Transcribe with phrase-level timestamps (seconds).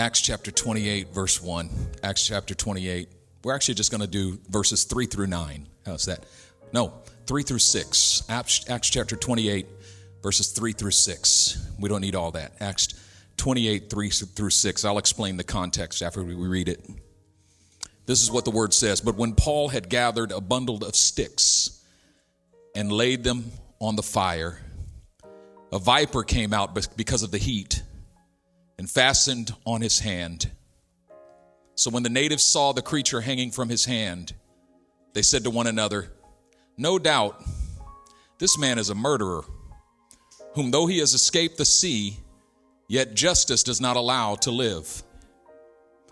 [0.00, 1.68] Acts chapter 28, verse 1.
[2.02, 3.06] Acts chapter 28.
[3.44, 5.68] We're actually just going to do verses 3 through 9.
[5.84, 6.24] How's that?
[6.72, 6.94] No,
[7.26, 8.22] 3 through 6.
[8.30, 9.66] Acts, Acts chapter 28,
[10.22, 11.68] verses 3 through 6.
[11.78, 12.52] We don't need all that.
[12.60, 12.88] Acts
[13.36, 14.84] 28, 3 through 6.
[14.86, 16.82] I'll explain the context after we read it.
[18.06, 19.02] This is what the word says.
[19.02, 21.84] But when Paul had gathered a bundle of sticks
[22.74, 24.62] and laid them on the fire,
[25.70, 27.79] a viper came out because of the heat
[28.80, 30.50] and fastened on his hand.
[31.74, 34.32] So when the natives saw the creature hanging from his hand,
[35.12, 36.10] they said to one another,
[36.78, 37.44] No doubt,
[38.38, 39.44] this man is a murderer,
[40.54, 42.16] whom though he has escaped the sea,
[42.88, 45.02] yet justice does not allow to live.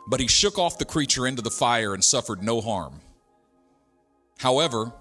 [0.06, 3.00] But he shook off the creature into the fire and suffered no harm.
[4.40, 4.92] However,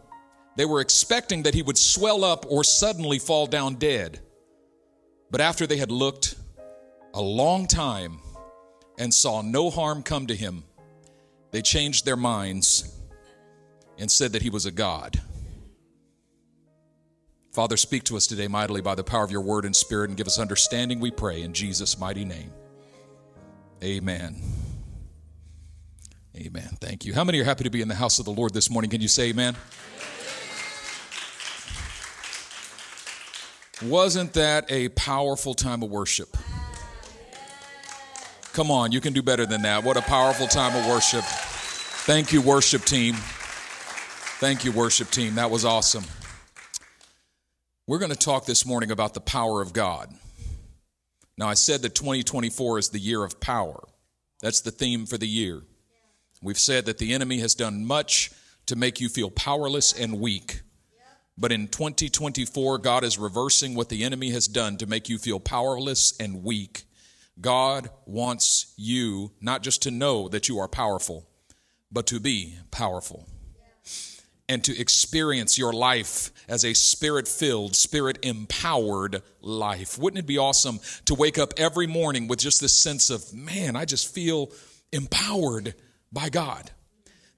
[0.55, 4.22] they were expecting that he would swell up or suddenly fall down dead.
[5.30, 6.36] But after they had looked
[7.17, 8.20] a long time
[8.99, 10.63] and saw no harm come to him,
[11.49, 12.95] they changed their minds
[13.97, 15.19] and said that he was a god.
[17.52, 20.17] Father, speak to us today mightily by the power of your word and spirit and
[20.17, 22.52] give us understanding, we pray, in Jesus' mighty name.
[23.84, 24.39] Amen.
[26.36, 26.78] Amen.
[26.80, 27.16] Thank you.
[27.16, 28.91] How many are happy to be in the house of the Lord this morning?
[28.91, 29.56] Can you say amen?
[33.81, 36.38] Wasn't that a powerful time of worship?
[38.58, 39.83] Come on, you can do better than that.
[39.83, 41.23] What a powerful time of worship.
[41.23, 43.13] Thank you, worship team.
[44.39, 45.36] Thank you, worship team.
[45.36, 46.05] That was awesome.
[47.85, 50.11] We're going to talk this morning about the power of God.
[51.38, 53.80] Now, I said that 2024 is the year of power.
[54.41, 55.61] That's the theme for the year.
[56.41, 58.31] We've said that the enemy has done much
[58.66, 60.61] to make you feel powerless and weak.
[61.38, 65.39] But in 2024, God is reversing what the enemy has done to make you feel
[65.39, 66.86] powerless and weak.
[67.39, 71.27] God wants you not just to know that you are powerful,
[71.91, 73.27] but to be powerful
[74.49, 79.97] and to experience your life as a spirit filled, spirit empowered life.
[79.97, 83.75] Wouldn't it be awesome to wake up every morning with just this sense of, man,
[83.75, 84.51] I just feel
[84.91, 85.75] empowered
[86.12, 86.72] by God?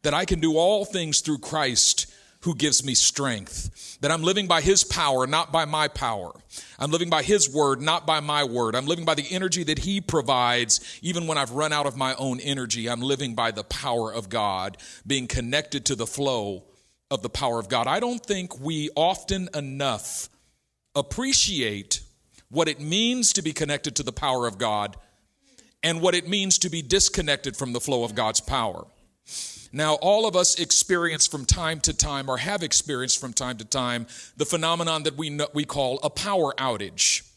[0.04, 3.98] That I can do all things through Christ who gives me strength.
[4.02, 6.32] That I'm living by His power, not by my power.
[6.78, 8.76] I'm living by His word, not by my word.
[8.76, 12.16] I'm living by the energy that He provides, even when I've run out of my
[12.16, 12.90] own energy.
[12.90, 16.64] I'm living by the power of God, being connected to the flow
[17.12, 17.88] of the power of God.
[17.88, 20.30] I don't think we often enough
[20.96, 22.02] appreciate
[22.50, 24.96] what it means to be connected to the power of God
[25.84, 28.86] and what it means to be disconnected from the flow of God's power.
[29.72, 33.66] Now, all of us experience from time to time, or have experienced from time to
[33.66, 37.30] time, the phenomenon that we, know, we call a power outage.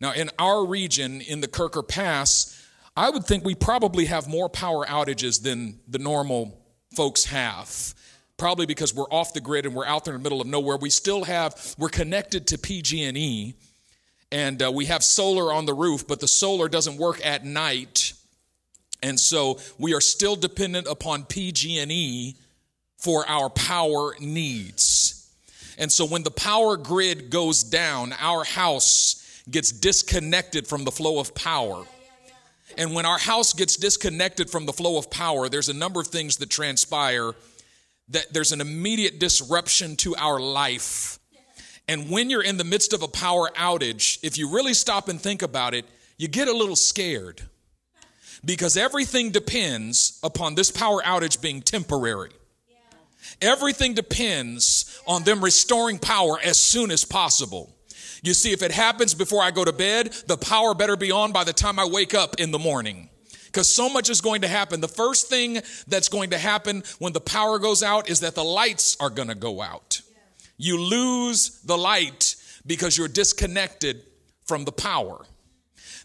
[0.00, 2.60] Now, in our region, in the Kirker Pass,
[2.96, 6.60] I would think we probably have more power outages than the normal
[6.94, 7.94] folks have.
[8.36, 10.76] Probably because we're off the grid and we're out there in the middle of nowhere.
[10.76, 13.54] We still have, we're connected to PG&E,
[14.30, 18.12] and uh, we have solar on the roof, but the solar doesn't work at night
[19.04, 22.36] and so we are still dependent upon PG&E
[22.96, 25.30] for our power needs.
[25.76, 31.20] And so when the power grid goes down, our house gets disconnected from the flow
[31.20, 31.84] of power.
[32.78, 36.06] And when our house gets disconnected from the flow of power, there's a number of
[36.06, 37.34] things that transpire
[38.08, 41.18] that there's an immediate disruption to our life.
[41.88, 45.20] And when you're in the midst of a power outage, if you really stop and
[45.20, 45.84] think about it,
[46.16, 47.42] you get a little scared
[48.44, 52.30] because everything depends upon this power outage being temporary.
[53.40, 57.74] Everything depends on them restoring power as soon as possible.
[58.22, 61.32] You see, if it happens before I go to bed, the power better be on
[61.32, 63.10] by the time I wake up in the morning.
[63.46, 64.80] Because so much is going to happen.
[64.80, 68.44] The first thing that's going to happen when the power goes out is that the
[68.44, 70.00] lights are going to go out.
[70.56, 74.02] You lose the light because you're disconnected
[74.46, 75.24] from the power.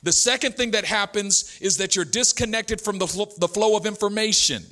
[0.04, 3.86] The second thing that happens is that you're disconnected from the, fl- the flow of
[3.86, 4.63] information.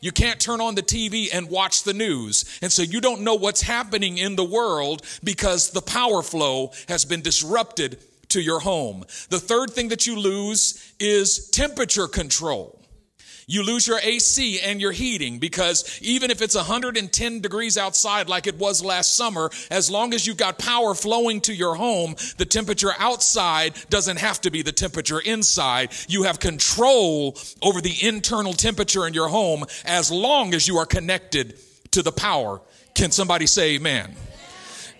[0.00, 2.58] You can't turn on the TV and watch the news.
[2.62, 7.04] And so you don't know what's happening in the world because the power flow has
[7.04, 7.98] been disrupted
[8.28, 9.04] to your home.
[9.28, 12.79] The third thing that you lose is temperature control.
[13.50, 18.46] You lose your AC and your heating because even if it's 110 degrees outside like
[18.46, 22.44] it was last summer, as long as you've got power flowing to your home, the
[22.44, 25.92] temperature outside doesn't have to be the temperature inside.
[26.06, 30.86] You have control over the internal temperature in your home as long as you are
[30.86, 31.58] connected
[31.90, 32.60] to the power.
[32.94, 34.14] Can somebody say amen?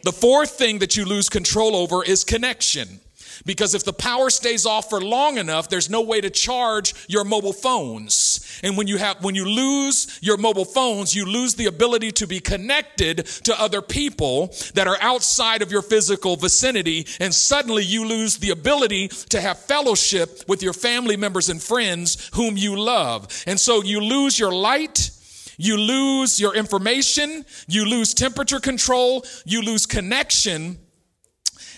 [0.03, 2.99] The fourth thing that you lose control over is connection.
[3.45, 7.25] Because if the power stays off for long enough, there's no way to charge your
[7.25, 8.61] mobile phones.
[8.63, 12.27] And when you have, when you lose your mobile phones, you lose the ability to
[12.27, 17.07] be connected to other people that are outside of your physical vicinity.
[17.19, 22.31] And suddenly you lose the ability to have fellowship with your family members and friends
[22.35, 23.29] whom you love.
[23.47, 25.11] And so you lose your light.
[25.57, 27.45] You lose your information.
[27.69, 29.25] You lose temperature control.
[29.45, 30.79] You lose connection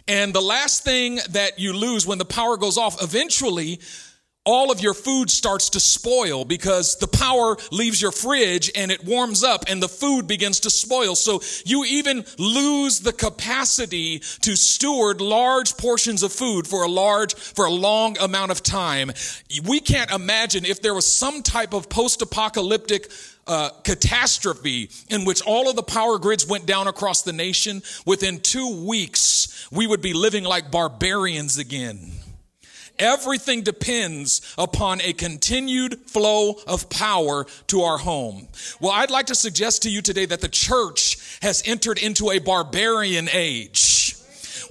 [0.08, 3.80] and the last thing that you lose when the power goes off, eventually,
[4.44, 9.04] all of your food starts to spoil because the power leaves your fridge and it
[9.04, 11.14] warms up and the food begins to spoil.
[11.14, 17.34] So you even lose the capacity to steward large portions of food for a large,
[17.34, 19.12] for a long amount of time.
[19.64, 23.12] We can't imagine if there was some type of post-apocalyptic
[23.46, 28.40] uh, catastrophe in which all of the power grids went down across the nation, within
[28.40, 32.12] two weeks, we would be living like barbarians again.
[32.98, 38.48] Everything depends upon a continued flow of power to our home.
[38.80, 42.38] Well, I'd like to suggest to you today that the church has entered into a
[42.38, 44.01] barbarian age.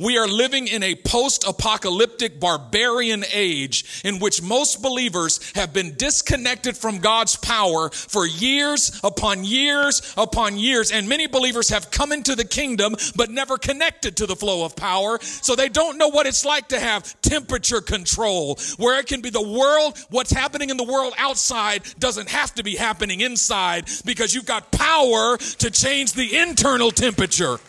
[0.02, 5.94] We are living in a post apocalyptic barbarian age in which most believers have been
[5.94, 10.90] disconnected from God's power for years upon years upon years.
[10.92, 14.76] And many believers have come into the kingdom but never connected to the flow of
[14.76, 15.20] power.
[15.22, 19.30] So they don't know what it's like to have temperature control, where it can be
[19.30, 24.34] the world, what's happening in the world outside doesn't have to be happening inside because
[24.34, 27.60] you've got power to change the internal temperature.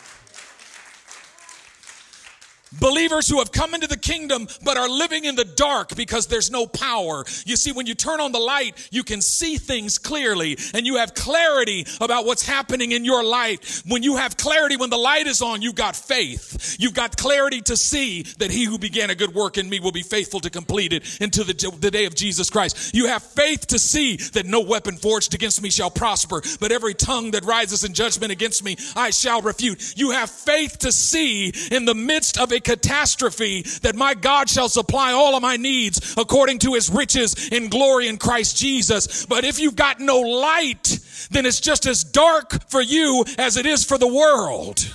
[2.80, 6.50] Believers who have come into the kingdom but are living in the dark because there's
[6.50, 7.24] no power.
[7.44, 10.96] You see, when you turn on the light, you can see things clearly and you
[10.96, 13.82] have clarity about what's happening in your life.
[13.86, 16.76] When you have clarity, when the light is on, you've got faith.
[16.78, 19.92] You've got clarity to see that he who began a good work in me will
[19.92, 22.94] be faithful to complete it into the, the day of Jesus Christ.
[22.94, 26.94] You have faith to see that no weapon forged against me shall prosper, but every
[26.94, 29.96] tongue that rises in judgment against me, I shall refute.
[29.96, 34.68] You have faith to see in the midst of a catastrophe that my God shall
[34.68, 39.26] supply all of my needs according to his riches in glory in Christ Jesus.
[39.26, 40.98] But if you've got no light,
[41.30, 44.94] then it's just as dark for you as it is for the world.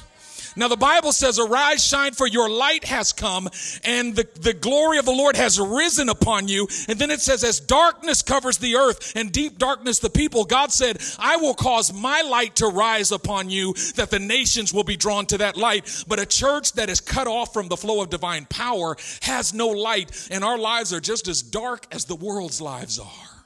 [0.58, 3.48] Now the Bible says, arise, shine, for your light has come
[3.84, 6.68] and the, the glory of the Lord has risen upon you.
[6.88, 10.72] And then it says, as darkness covers the earth and deep darkness the people, God
[10.72, 14.98] said, I will cause my light to rise upon you that the nations will be
[14.98, 16.04] drawn to that light.
[16.08, 19.68] But a church that is cut off from the flow of divine power has no
[19.68, 23.46] light and our lives are just as dark as the world's lives are.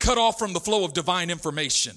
[0.00, 1.96] Cut off from the flow of divine information.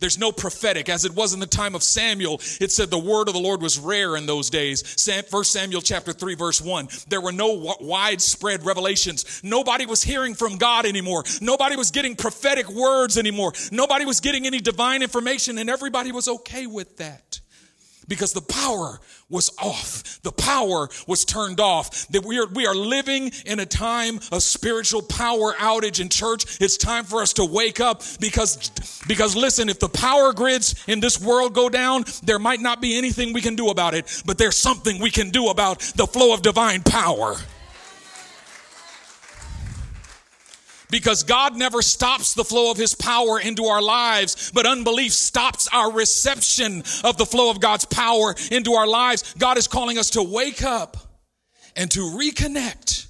[0.00, 0.88] There's no prophetic.
[0.88, 3.62] As it was in the time of Samuel, it said the word of the Lord
[3.62, 4.82] was rare in those days.
[5.30, 6.88] First Samuel chapter 3 verse 1.
[7.08, 9.40] There were no widespread revelations.
[9.44, 11.24] Nobody was hearing from God anymore.
[11.40, 13.52] Nobody was getting prophetic words anymore.
[13.70, 17.40] Nobody was getting any divine information and everybody was okay with that
[18.10, 20.20] because the power was off.
[20.22, 22.08] The power was turned off.
[22.08, 26.60] That we are, we are living in a time of spiritual power outage in church.
[26.60, 28.70] It's time for us to wake up because,
[29.06, 32.98] because listen, if the power grids in this world go down, there might not be
[32.98, 36.34] anything we can do about it, but there's something we can do about the flow
[36.34, 37.36] of divine power.
[40.90, 45.68] Because God never stops the flow of his power into our lives, but unbelief stops
[45.72, 49.34] our reception of the flow of God's power into our lives.
[49.34, 50.96] God is calling us to wake up
[51.76, 53.06] and to reconnect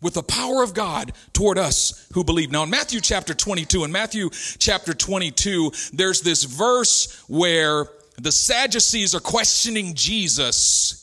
[0.00, 2.50] with the power of God toward us who believe.
[2.50, 7.86] Now in Matthew chapter 22, in Matthew chapter 22, there's this verse where
[8.18, 10.98] the Sadducees are questioning Jesus.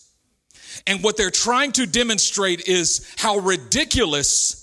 [0.86, 4.59] And what they're trying to demonstrate is how ridiculous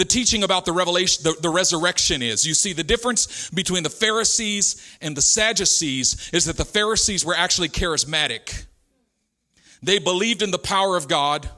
[0.00, 2.46] the teaching about the revelation, the, the, resurrection is.
[2.46, 7.34] You see, the difference between the Pharisees and the Sadducees is that the Pharisees were
[7.36, 8.64] actually charismatic.
[9.82, 11.50] They believed in the power of God.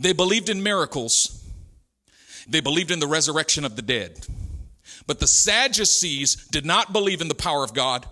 [0.00, 1.46] They believed in miracles.
[2.48, 4.26] They believed in the resurrection of the dead.
[5.06, 8.06] But the Sadducees did not believe in the power of God,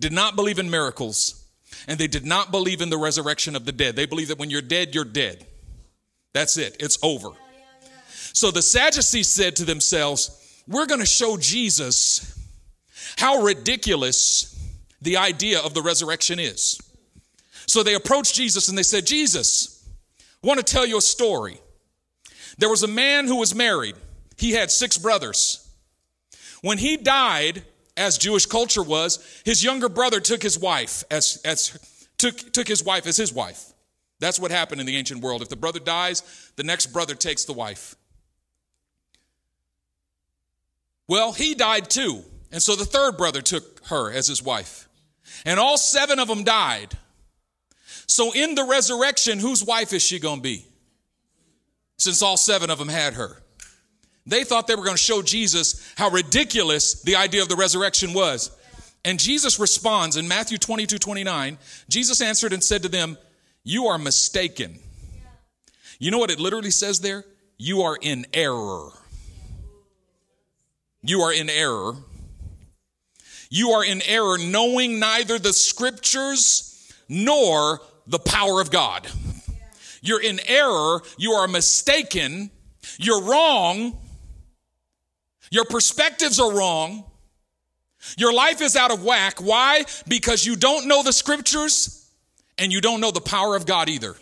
[0.00, 1.48] did not believe in miracles,
[1.86, 3.94] and they did not believe in the resurrection of the dead.
[3.94, 5.46] They believe that when you're dead, you're dead.
[6.32, 6.76] That's it.
[6.80, 7.30] It's over.
[8.34, 12.38] So the Sadducees said to themselves, We're going to show Jesus
[13.16, 14.50] how ridiculous
[15.00, 16.80] the idea of the resurrection is.
[17.66, 19.88] So they approached Jesus and they said, Jesus,
[20.42, 21.58] I want to tell you a story.
[22.58, 23.94] There was a man who was married.
[24.36, 25.60] He had six brothers.
[26.60, 27.62] When he died,
[27.96, 31.78] as Jewish culture was, his younger brother took his wife as, as
[32.18, 33.72] took, took his wife as his wife.
[34.18, 35.42] That's what happened in the ancient world.
[35.42, 37.94] If the brother dies, the next brother takes the wife.
[41.08, 42.22] Well, he died too.
[42.50, 44.88] And so the third brother took her as his wife.
[45.44, 46.96] And all seven of them died.
[48.06, 50.66] So in the resurrection, whose wife is she going to be?
[51.98, 53.42] Since all seven of them had her.
[54.26, 58.14] They thought they were going to show Jesus how ridiculous the idea of the resurrection
[58.14, 58.50] was.
[59.04, 61.58] And Jesus responds in Matthew 22 29.
[61.88, 63.18] Jesus answered and said to them,
[63.62, 64.78] You are mistaken.
[65.98, 67.24] You know what it literally says there?
[67.58, 68.90] You are in error.
[71.04, 71.94] You are in error.
[73.50, 79.06] You are in error, knowing neither the scriptures nor the power of God.
[80.00, 81.02] You're in error.
[81.18, 82.50] You are mistaken.
[82.98, 83.98] You're wrong.
[85.50, 87.04] Your perspectives are wrong.
[88.16, 89.40] Your life is out of whack.
[89.40, 89.84] Why?
[90.08, 92.10] Because you don't know the scriptures
[92.58, 94.14] and you don't know the power of God either.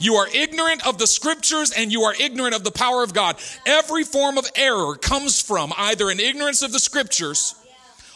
[0.00, 3.36] You are ignorant of the scriptures and you are ignorant of the power of God.
[3.66, 7.54] Every form of error comes from either an ignorance of the scriptures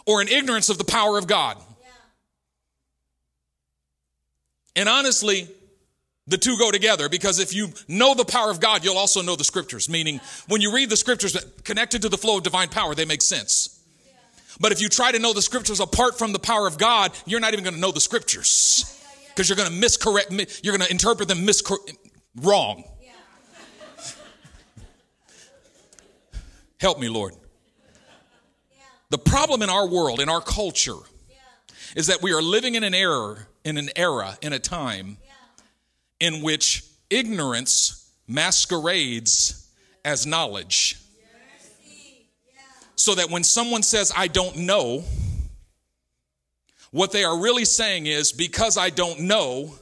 [0.07, 1.59] or an ignorance of the power of God.
[4.75, 5.47] And honestly,
[6.26, 9.37] the two go together because if you know the power of God, you'll also know
[9.37, 9.88] the scriptures.
[9.88, 13.21] Meaning, when you read the scriptures connected to the flow of divine power, they make
[13.23, 13.83] sense.
[14.59, 17.41] But if you try to know the scriptures apart from the power of God, you're
[17.41, 18.94] not even going to know the scriptures
[19.35, 21.97] because you're going to miscorrect, me, you're going to interpret them miscor-
[22.37, 22.85] wrong.
[26.79, 27.35] Help me, Lord.
[29.11, 30.99] The problem in our world, in our culture,
[31.97, 35.17] is that we are living in an era, in an era, in a time
[36.21, 39.69] in which ignorance masquerades
[40.05, 40.97] as knowledge.
[42.97, 45.05] So that when someone says, I don't know,
[46.95, 49.75] what they are really saying is, because I don't know,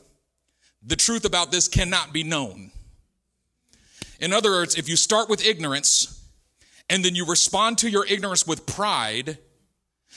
[0.83, 2.71] the truth about this cannot be known.
[4.19, 6.25] In other words, if you start with ignorance
[6.88, 9.37] and then you respond to your ignorance with pride,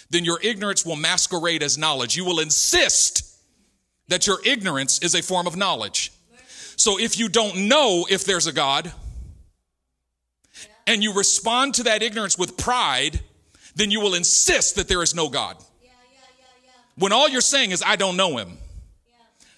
[0.10, 2.16] then your ignorance will masquerade as knowledge.
[2.16, 3.40] You will insist
[4.08, 6.14] that your ignorance is a form of knowledge.
[6.78, 8.90] So if you don't know if there's a God
[10.88, 13.20] and you respond to that ignorance with pride,
[13.76, 15.58] then you will insist that there is no God
[16.98, 18.58] when all you're saying is, I don't know him.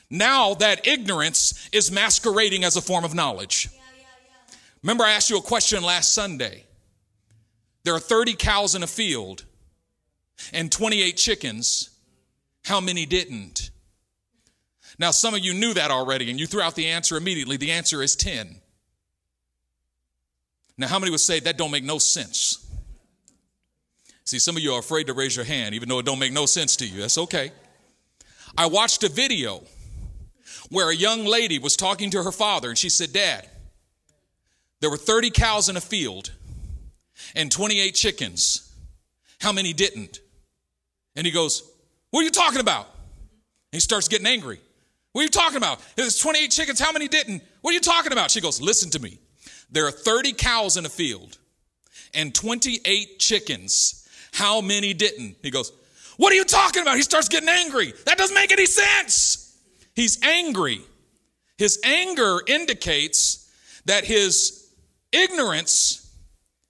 [0.10, 3.70] Now that ignorance is masquerading as a form of knowledge.
[4.84, 6.64] Remember, I asked you a question last Sunday.
[7.84, 9.44] There are 30 cows in a field
[10.54, 11.90] and 28 chickens.
[12.66, 13.72] How many didn't?
[15.00, 17.58] Now, some of you knew that already and you threw out the answer immediately.
[17.58, 18.58] The answer is 10.
[20.78, 22.67] Now, how many would say that don't make no sense?
[24.28, 26.34] See, some of you are afraid to raise your hand, even though it don't make
[26.34, 27.00] no sense to you.
[27.00, 27.54] That's okay.
[28.58, 29.64] I watched a video
[30.70, 33.48] where a young lady was talking to her father, and she said, Dad,
[34.82, 36.34] there were 30 cows in a field
[37.38, 38.70] and 28 chickens.
[39.40, 40.20] How many didn't?
[41.16, 41.64] And he goes,
[42.12, 42.88] What are you talking about?
[43.72, 44.60] And he starts getting angry.
[45.14, 45.80] What are you talking about?
[45.96, 46.82] There's 28 chickens.
[46.82, 47.44] How many didn't?
[47.62, 48.32] What are you talking about?
[48.32, 49.20] She goes, Listen to me.
[49.72, 51.38] There are 30 cows in a field
[52.14, 53.97] and 28 chickens.
[54.38, 55.36] How many didn't?
[55.42, 55.72] He goes,
[56.18, 56.96] What are you talking about?
[56.96, 57.92] He starts getting angry.
[58.06, 59.58] That doesn't make any sense.
[59.96, 60.80] He's angry.
[61.58, 63.52] His anger indicates
[63.86, 64.70] that his
[65.12, 66.08] ignorance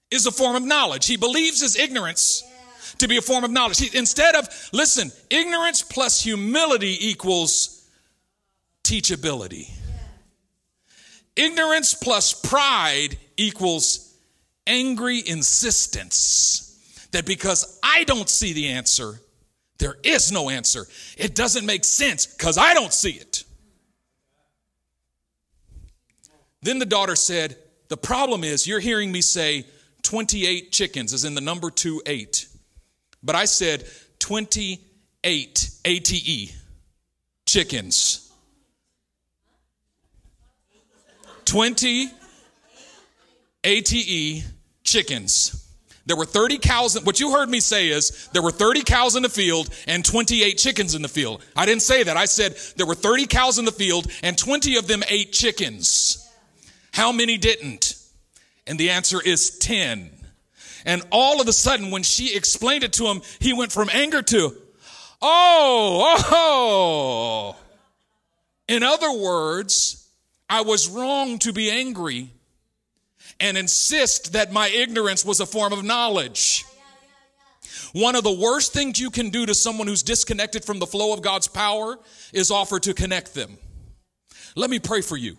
[0.09, 1.07] is a form of knowledge.
[1.07, 2.41] He believes his ignorance
[2.99, 3.79] to be a form of knowledge.
[3.79, 7.85] He, instead of, listen, ignorance plus humility equals
[8.85, 9.69] teachability.
[11.35, 14.15] Ignorance plus pride equals
[14.65, 16.66] angry insistence
[17.11, 19.19] that because I don't see the answer,
[19.77, 20.87] there is no answer.
[21.17, 23.43] It doesn't make sense because I don't see it.
[26.61, 29.65] Then the daughter said, The problem is you're hearing me say
[30.03, 32.47] 28 chickens, as in the number 2 8.
[33.23, 33.85] But I said
[34.19, 36.55] 28 ATE
[37.45, 38.31] chickens.
[41.45, 42.11] 20
[43.63, 44.43] ATE
[44.83, 45.66] chickens.
[46.07, 47.03] There were 30 cows.
[47.03, 50.57] What you heard me say is there were 30 cows in the field and 28
[50.57, 51.43] chickens in the field.
[51.53, 52.15] I didn't say that.
[52.15, 56.25] I said there were 30 cows in the field and 20 of them ate chickens.
[56.93, 57.95] How many didn't?
[58.65, 60.09] And the answer is 10.
[60.85, 64.21] And all of a sudden, when she explained it to him, he went from anger
[64.21, 64.55] to,
[65.21, 67.55] oh, oh.
[68.69, 70.09] In other words,
[70.49, 72.31] I was wrong to be angry
[73.39, 76.65] and insist that my ignorance was a form of knowledge.
[77.93, 81.13] One of the worst things you can do to someone who's disconnected from the flow
[81.13, 81.97] of God's power
[82.33, 83.57] is offer to connect them.
[84.55, 85.37] Let me pray for you.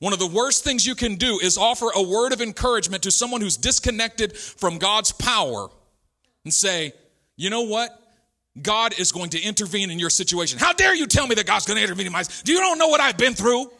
[0.00, 3.10] One of the worst things you can do is offer a word of encouragement to
[3.10, 5.68] someone who's disconnected from God's power
[6.44, 6.92] and say,
[7.36, 7.90] you know what?
[8.60, 10.58] God is going to intervene in your situation.
[10.58, 12.78] How dare you tell me that God's going to intervene in my Do you don't
[12.78, 13.70] know what I've been through?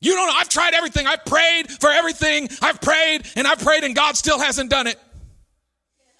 [0.00, 0.34] You don't know.
[0.36, 1.06] I've tried everything.
[1.06, 2.48] I've prayed for everything.
[2.60, 4.98] I've prayed and I've prayed and God still hasn't done it.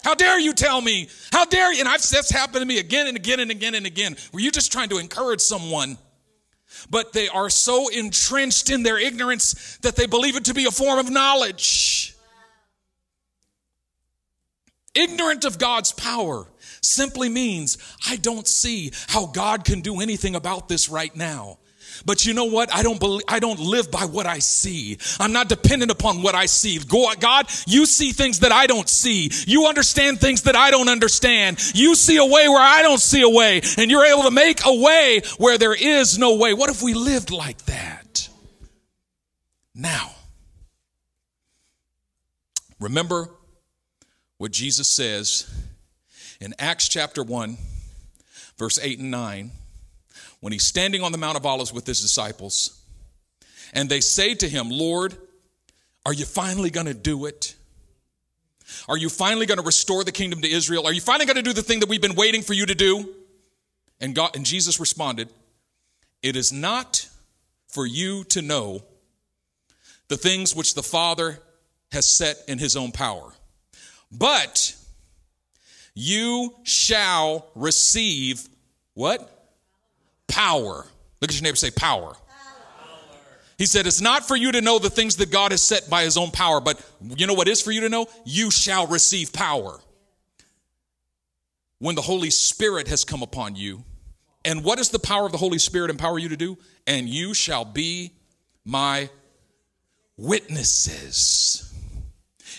[0.03, 1.09] How dare you tell me?
[1.31, 1.79] How dare you?
[1.81, 4.15] And I've that's happened to me again and again and again and again.
[4.31, 5.97] Were you just trying to encourage someone?
[6.89, 10.71] But they are so entrenched in their ignorance that they believe it to be a
[10.71, 12.15] form of knowledge.
[14.95, 16.47] Ignorant of God's power
[16.81, 21.59] simply means I don't see how God can do anything about this right now.
[22.05, 22.73] But you know what?
[22.73, 24.97] I don't believe, I don't live by what I see.
[25.19, 26.79] I'm not dependent upon what I see.
[26.79, 29.31] God, you see things that I don't see.
[29.45, 31.59] You understand things that I don't understand.
[31.75, 33.61] You see a way where I don't see a way.
[33.77, 36.53] And you're able to make a way where there is no way.
[36.53, 38.29] What if we lived like that?
[39.73, 40.11] Now,
[42.79, 43.29] remember
[44.37, 45.51] what Jesus says
[46.39, 47.57] in Acts chapter 1,
[48.57, 49.51] verse 8 and 9
[50.39, 52.81] when he's standing on the Mount of Olives with his disciples,
[53.73, 55.15] and they say to him, Lord,
[56.05, 57.55] are you finally going to do it?
[58.87, 60.85] Are you finally going to restore the kingdom to Israel?
[60.85, 62.75] Are you finally going to do the thing that we've been waiting for you to
[62.75, 63.13] do?
[63.99, 65.29] And God and Jesus responded,
[66.21, 67.09] It is not
[67.67, 68.83] for you to know
[70.07, 71.39] the things which the Father
[71.91, 73.33] has set in his own power,
[74.11, 74.75] but
[75.93, 78.47] you shall receive
[78.93, 79.36] what?
[80.27, 80.85] Power.
[81.21, 82.15] Look at your neighbor say power.
[83.57, 86.03] He said, It's not for you to know the things that God has set by
[86.03, 88.05] his own power, but you know what is for you to know?
[88.23, 89.79] You shall receive power.
[91.79, 93.83] When the Holy Spirit has come upon you.
[94.45, 96.57] And what does the power of the Holy Spirit empower you to do?
[96.85, 98.13] And you shall be
[98.63, 99.09] my
[100.15, 101.73] witnesses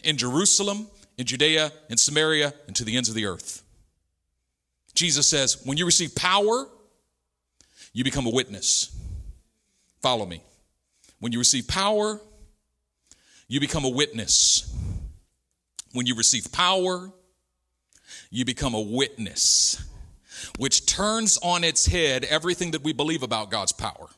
[0.04, 3.62] in Jerusalem, in Judea, in Samaria, and to the ends of the earth.
[4.94, 6.68] Jesus says, when you receive power,
[7.92, 8.94] you become a witness.
[10.00, 10.42] Follow me.
[11.20, 12.20] When you receive power,
[13.48, 14.72] you become a witness.
[15.92, 17.10] When you receive power,
[18.30, 19.82] you become a witness,
[20.58, 24.08] which turns on its head everything that we believe about God's power.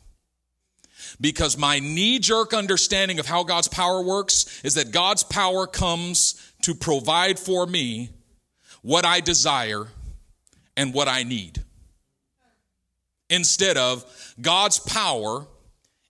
[1.20, 6.52] Because my knee jerk understanding of how God's power works is that God's power comes
[6.62, 8.10] to provide for me
[8.82, 9.86] what I desire
[10.76, 11.62] and what I need
[13.30, 14.04] instead of
[14.40, 15.46] God's power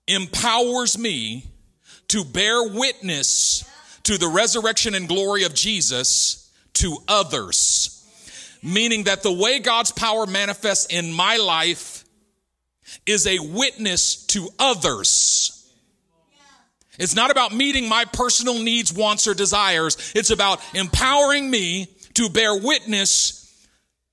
[0.09, 1.45] empowers me
[2.09, 3.65] to bear witness
[4.03, 7.97] to the resurrection and glory of Jesus to others.
[8.63, 12.05] Meaning that the way God's power manifests in my life
[13.07, 15.57] is a witness to others.
[16.99, 20.13] It's not about meeting my personal needs, wants, or desires.
[20.15, 23.40] It's about empowering me to bear witness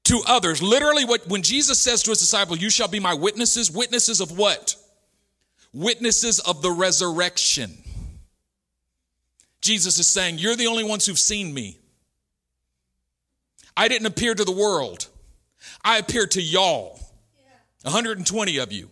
[0.07, 0.61] to others.
[0.61, 4.37] Literally, what, when Jesus says to his disciple, You shall be my witnesses, witnesses of
[4.37, 4.75] what?
[5.73, 7.77] Witnesses of the resurrection.
[9.61, 11.77] Jesus is saying, You're the only ones who've seen me.
[13.75, 15.07] I didn't appear to the world,
[15.83, 16.99] I appeared to y'all.
[17.83, 18.89] 120 of you.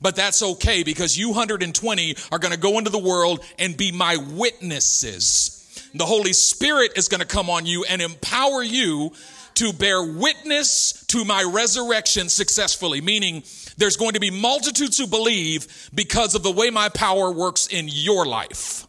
[0.00, 3.92] But that's okay because you 120 are going to go into the world and be
[3.92, 5.90] my witnesses.
[5.94, 9.12] The Holy Spirit is going to come on you and empower you
[9.58, 13.42] to bear witness to my resurrection successfully, meaning
[13.76, 17.88] there's going to be multitudes who believe because of the way my power works in
[17.88, 18.86] your life.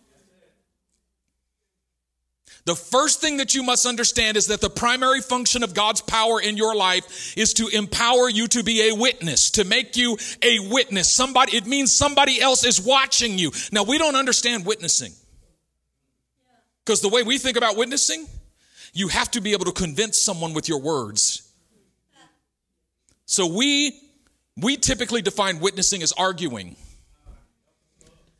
[2.66, 6.40] The first thing that you must understand is that the primary function of God's power
[6.40, 10.60] in your life is to empower you to be a witness, to make you a
[10.70, 11.12] witness.
[11.12, 13.52] Somebody, it means somebody else is watching you.
[13.72, 15.14] Now, we don't understand witnessing.
[16.86, 18.28] Because the way we think about witnessing
[18.93, 21.52] you have to be able to convince someone with your words.
[23.25, 23.99] So we
[24.58, 26.75] we typically define witnessing as arguing.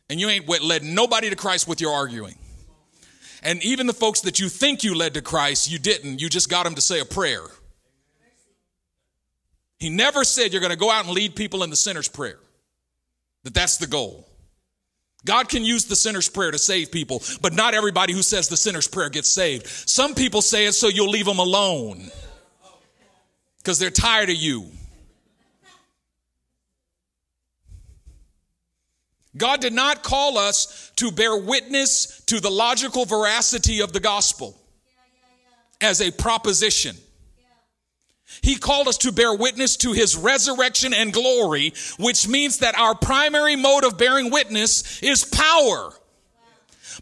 [0.10, 2.36] And you ain't led nobody to Christ with your arguing.
[3.44, 6.20] And even the folks that you think you led to Christ, you didn't.
[6.20, 7.44] You just got them to say a prayer.
[9.78, 12.40] He never said you're going to go out and lead people in the sinner's prayer.
[13.44, 14.29] That that's the goal.
[15.26, 18.58] God can use the sinner's prayer to save people, but not everybody who says the
[18.58, 19.68] sinner's prayer gets saved.
[19.68, 22.10] Some people say it so you'll leave them alone
[23.58, 24.72] because they're tired of you.
[29.38, 34.60] God did not call us to bear witness to the logical veracity of the gospel
[35.82, 36.96] as a proposition.
[38.42, 42.96] He called us to bear witness to his resurrection and glory, which means that our
[42.96, 45.94] primary mode of bearing witness is power.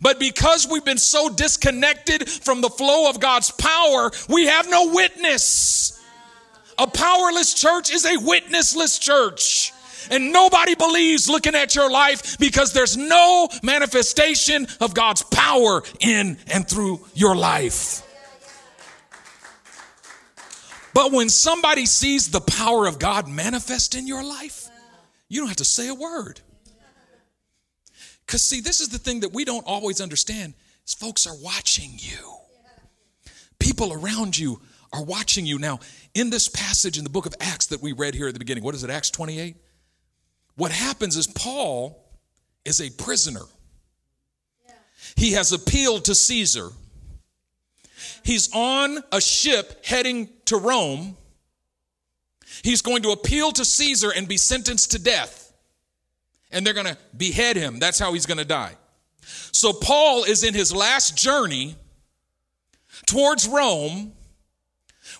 [0.01, 4.93] But because we've been so disconnected from the flow of God's power, we have no
[4.93, 6.03] witness.
[6.77, 9.73] A powerless church is a witnessless church.
[10.09, 16.37] And nobody believes looking at your life because there's no manifestation of God's power in
[16.47, 18.06] and through your life.
[20.97, 24.67] But when somebody sees the power of God manifest in your life,
[25.29, 26.41] you don't have to say a word.
[28.25, 30.55] Because, see, this is the thing that we don't always understand
[30.87, 32.37] is folks are watching you.
[33.59, 34.59] People around you
[34.91, 35.59] are watching you.
[35.59, 35.81] Now,
[36.15, 38.63] in this passage in the book of Acts that we read here at the beginning,
[38.63, 39.55] what is it, Acts 28?
[40.55, 42.09] What happens is Paul
[42.65, 43.45] is a prisoner.
[45.15, 46.71] He has appealed to Caesar.
[48.27, 51.15] He's on a ship heading to Rome.
[52.61, 55.53] He's going to appeal to Caesar and be sentenced to death.
[56.51, 57.79] And they're going to behead him.
[57.79, 58.73] That's how he's going to die.
[59.53, 61.77] So Paul is in his last journey
[63.05, 64.11] towards Rome,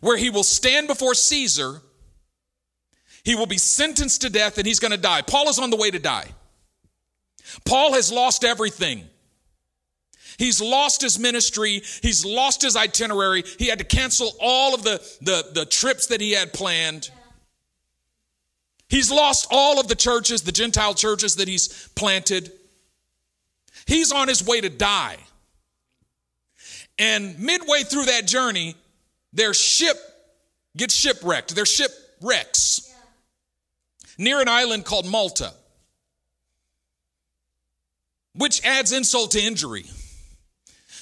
[0.01, 1.81] where he will stand before Caesar
[3.23, 5.21] he will be sentenced to death and he's going to die.
[5.21, 6.27] Paul is on the way to die.
[7.63, 9.05] Paul has lost everything.
[10.37, 11.81] He's lost his ministry.
[12.01, 13.43] He's lost his itinerary.
[13.57, 17.09] He had to cancel all of the, the, the trips that he had planned.
[18.87, 22.51] He's lost all of the churches, the Gentile churches that he's planted.
[23.85, 25.17] He's on his way to die.
[26.99, 28.75] And midway through that journey,
[29.33, 29.97] their ship
[30.75, 31.55] gets shipwrecked.
[31.55, 32.93] Their ship wrecks
[34.17, 35.53] near an island called Malta,
[38.33, 39.85] which adds insult to injury.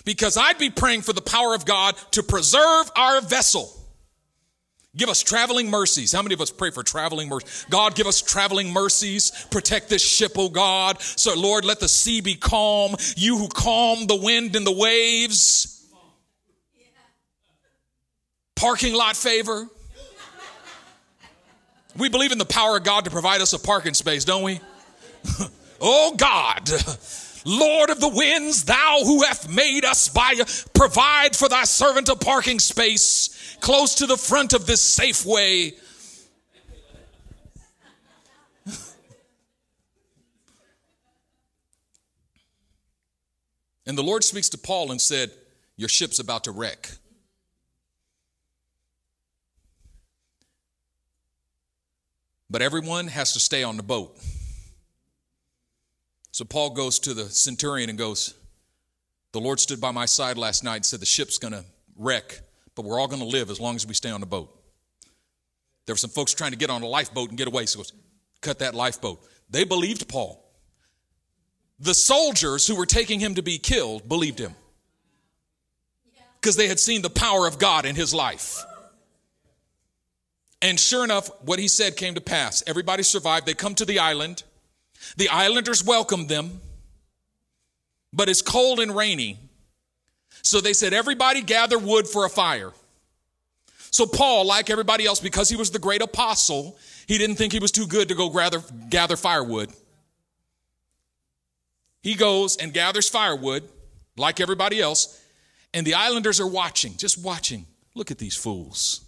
[0.05, 3.71] Because I'd be praying for the power of God to preserve our vessel.
[4.95, 6.13] Give us traveling mercies.
[6.13, 7.65] How many of us pray for traveling mercies?
[7.69, 9.31] God, give us traveling mercies.
[9.51, 11.01] Protect this ship, oh God.
[11.01, 12.95] So, Lord, let the sea be calm.
[13.17, 15.71] You who calm the wind and the waves.
[18.55, 19.67] Parking lot favor.
[21.97, 24.61] We believe in the power of God to provide us a parking space, don't we?
[25.81, 26.69] oh God,
[27.45, 30.33] Lord of the winds, thou who hast made us by
[30.73, 35.73] provide for thy servant a parking space close to the front of this Safeway.
[43.85, 45.29] and the Lord speaks to Paul and said,
[45.77, 46.89] Your ship's about to wreck.
[52.49, 54.17] But everyone has to stay on the boat.
[56.35, 58.33] So Paul goes to the centurion and goes,
[59.31, 61.63] The Lord stood by my side last night and said, The ship's going to
[61.95, 62.41] wreck,
[62.75, 64.53] but we're all going to live as long as we stay on the boat.
[65.85, 67.83] There were some folks trying to get on a lifeboat and get away, so he
[67.83, 67.93] goes,
[68.41, 69.25] cut that lifeboat.
[69.49, 70.45] They believed Paul.
[71.79, 74.55] The soldiers who were taking him to be killed believed him
[76.41, 78.61] because they had seen the power of God in his life.
[80.61, 82.61] And sure enough, what he said came to pass.
[82.67, 83.45] Everybody survived.
[83.45, 84.43] They come to the island.
[85.17, 86.61] The islanders welcomed them,
[88.13, 89.39] but it's cold and rainy.
[90.41, 92.71] So they said, Everybody gather wood for a fire.
[93.91, 97.59] So Paul, like everybody else, because he was the great apostle, he didn't think he
[97.59, 99.71] was too good to go gather, gather firewood.
[102.01, 103.63] He goes and gathers firewood,
[104.17, 105.21] like everybody else,
[105.73, 107.65] and the islanders are watching, just watching.
[107.95, 109.05] Look at these fools.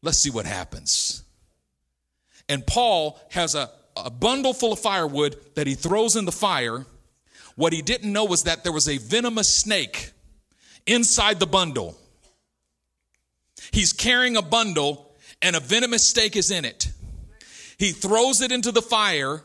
[0.00, 1.22] Let's see what happens.
[2.48, 6.86] And Paul has a, a bundle full of firewood that he throws in the fire.
[7.56, 10.12] What he didn't know was that there was a venomous snake
[10.86, 11.98] inside the bundle.
[13.70, 16.90] He's carrying a bundle and a venomous snake is in it.
[17.78, 19.42] He throws it into the fire,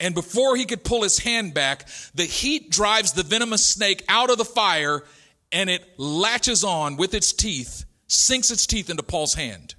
[0.00, 4.28] and before he could pull his hand back, the heat drives the venomous snake out
[4.28, 5.04] of the fire
[5.52, 9.75] and it latches on with its teeth, sinks its teeth into Paul's hand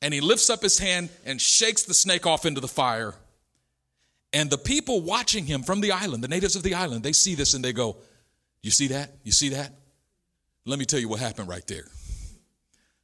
[0.00, 3.14] and he lifts up his hand and shakes the snake off into the fire.
[4.32, 7.34] And the people watching him from the island, the natives of the island, they see
[7.34, 7.96] this and they go,
[8.62, 9.12] You see that?
[9.24, 9.72] You see that?
[10.66, 11.86] Let me tell you what happened right there.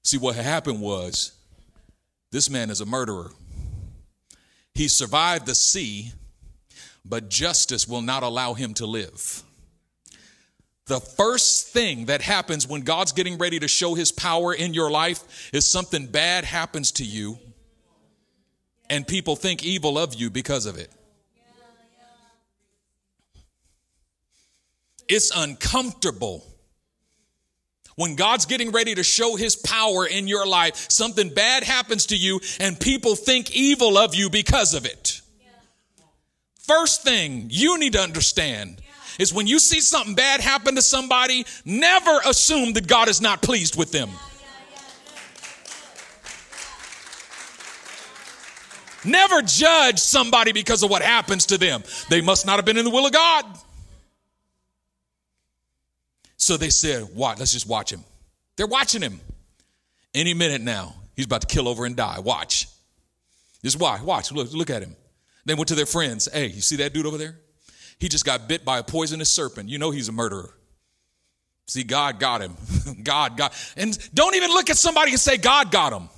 [0.02, 1.32] See, what happened was
[2.30, 3.30] this man is a murderer.
[4.74, 6.12] He survived the sea,
[7.04, 9.42] but justice will not allow him to live.
[10.86, 14.90] The first thing that happens when God's getting ready to show his power in your
[14.90, 17.38] life is something bad happens to you
[18.90, 20.90] and people think evil of you because of it.
[25.08, 26.46] It's uncomfortable
[27.96, 32.16] When God's getting ready to show his power in your life, something bad happens to
[32.16, 35.20] you and people think evil of you because of it.
[36.58, 38.80] First thing you need to understand
[39.18, 43.42] is when you see something bad happen to somebody, never assume that God is not
[43.42, 44.10] pleased with them.
[49.04, 51.82] Never judge somebody because of what happens to them.
[52.08, 53.44] They must not have been in the will of God.
[56.36, 57.38] So they said, What?
[57.38, 58.02] Let's just watch him.
[58.56, 59.20] They're watching him.
[60.14, 62.20] Any minute now, he's about to kill over and die.
[62.20, 62.68] Watch.
[63.62, 64.00] Just watch.
[64.02, 64.30] Watch.
[64.30, 64.94] Look, look at him.
[65.44, 66.28] They went to their friends.
[66.32, 67.36] Hey, you see that dude over there?
[68.04, 69.70] He just got bit by a poisonous serpent.
[69.70, 70.54] You know he's a murderer.
[71.66, 72.54] See, God got him.
[73.02, 73.54] God got.
[73.78, 76.10] And don't even look at somebody and say, God got him.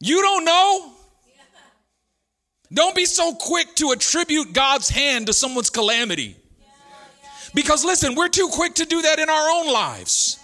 [0.00, 0.92] You don't know.
[2.72, 6.34] Don't be so quick to attribute God's hand to someone's calamity.
[7.54, 10.40] Because listen, we're too quick to do that in our own lives.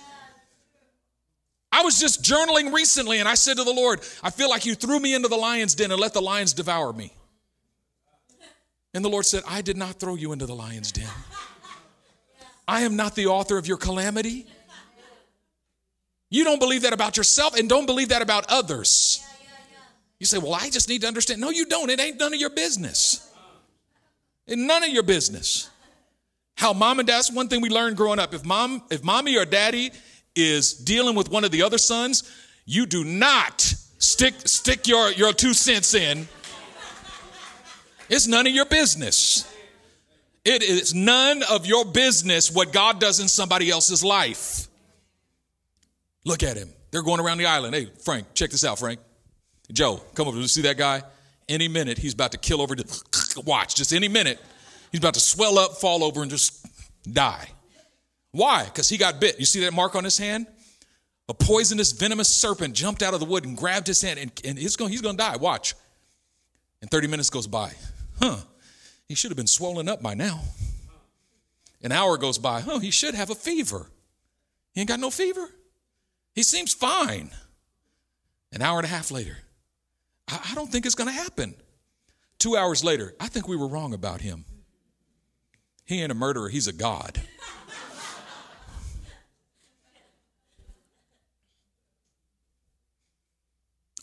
[1.73, 4.77] I was just journaling recently and I said to the Lord, I feel like you
[4.77, 7.13] threw me into the lion's den and let the lions devour me.
[8.95, 11.09] And the Lord said, I did not throw you into the lion's den.
[12.67, 14.47] I am not the author of your calamity.
[16.31, 19.23] You don't believe that about yourself and don't believe that about others.
[20.19, 21.41] You say, Well, I just need to understand.
[21.41, 21.91] No, you don't.
[21.91, 23.31] It ain't none of your business.
[24.47, 25.71] It's none of your business.
[26.57, 28.33] How mom and dad's one thing we learned growing up.
[28.33, 29.91] If mom, if mommy or daddy
[30.37, 32.23] is dealing with one of the other sons,
[32.65, 33.61] you do not
[33.99, 36.29] stick stick your, your two cents in.
[38.09, 39.51] It's none of your business.
[40.45, 44.69] It is none of your business what God does in somebody else's life.
[46.25, 46.69] Look at him.
[46.91, 47.75] They're going around the island.
[47.75, 49.01] Hey, Frank, check this out, Frank.
[49.73, 50.39] Joe, come over.
[50.39, 51.03] You see that guy?
[51.49, 52.75] Any minute, he's about to kill over.
[52.77, 54.41] To, watch, just any minute,
[54.93, 56.67] he's about to swell up, fall over, and just
[57.11, 57.49] die.
[58.33, 58.65] Why?
[58.65, 59.39] Because he got bit.
[59.39, 60.47] You see that mark on his hand?
[61.29, 64.59] A poisonous, venomous serpent jumped out of the wood and grabbed his hand, and, and
[64.59, 65.37] he's going he's to die.
[65.37, 65.75] Watch.
[66.83, 67.73] And 30 minutes goes by.
[68.21, 68.39] Huh.
[69.07, 70.41] He should have been swollen up by now.
[71.83, 72.63] An hour goes by.
[72.67, 73.87] Oh, he should have a fever.
[74.73, 75.49] He ain't got no fever.
[76.35, 77.31] He seems fine.
[78.53, 79.37] An hour and a half later,
[80.29, 81.55] I, I don't think it's going to happen.
[82.39, 84.45] Two hours later, I think we were wrong about him.
[85.85, 87.21] He ain't a murderer, he's a God.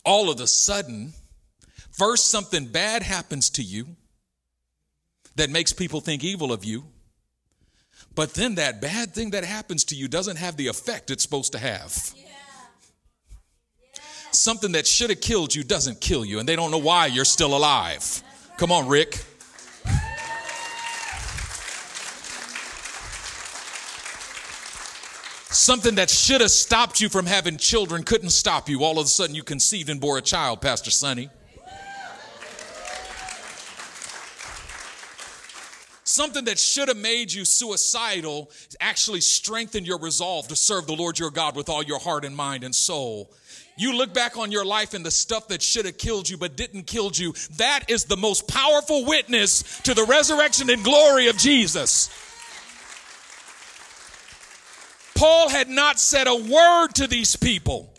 [0.04, 1.12] all of a sudden,
[1.90, 3.96] first something bad happens to you
[5.36, 6.84] that makes people think evil of you.
[8.14, 11.52] But then that bad thing that happens to you doesn't have the effect it's supposed
[11.52, 12.12] to have.
[14.32, 17.24] Something that should have killed you doesn't kill you, and they don't know why you're
[17.24, 18.22] still alive.
[18.56, 19.20] Come on, Rick.
[25.50, 28.82] Something that should have stopped you from having children couldn't stop you.
[28.84, 31.28] All of a sudden, you conceived and bore a child, Pastor Sonny.
[36.12, 38.50] Something that should have made you suicidal
[38.82, 42.36] actually strengthened your resolve to serve the Lord your God with all your heart and
[42.36, 43.32] mind and soul.
[43.78, 46.54] You look back on your life and the stuff that should have killed you but
[46.54, 47.32] didn't kill you.
[47.56, 52.10] That is the most powerful witness to the resurrection and glory of Jesus.
[55.14, 57.91] Paul had not said a word to these people.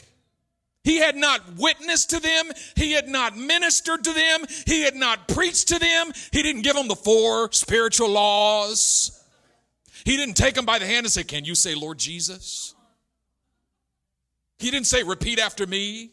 [0.84, 2.52] He had not witnessed to them.
[2.76, 4.46] He had not ministered to them.
[4.65, 6.12] He had not preached to them.
[6.32, 9.24] He didn't give them the four spiritual laws.
[10.04, 12.76] He didn't take them by the hand and say, Can you say, Lord Jesus?
[14.60, 16.12] He didn't say, Repeat after me.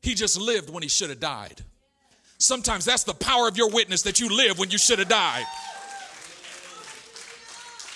[0.00, 1.62] He just lived when he should have died.
[2.38, 5.46] Sometimes that's the power of your witness that you live when you should have died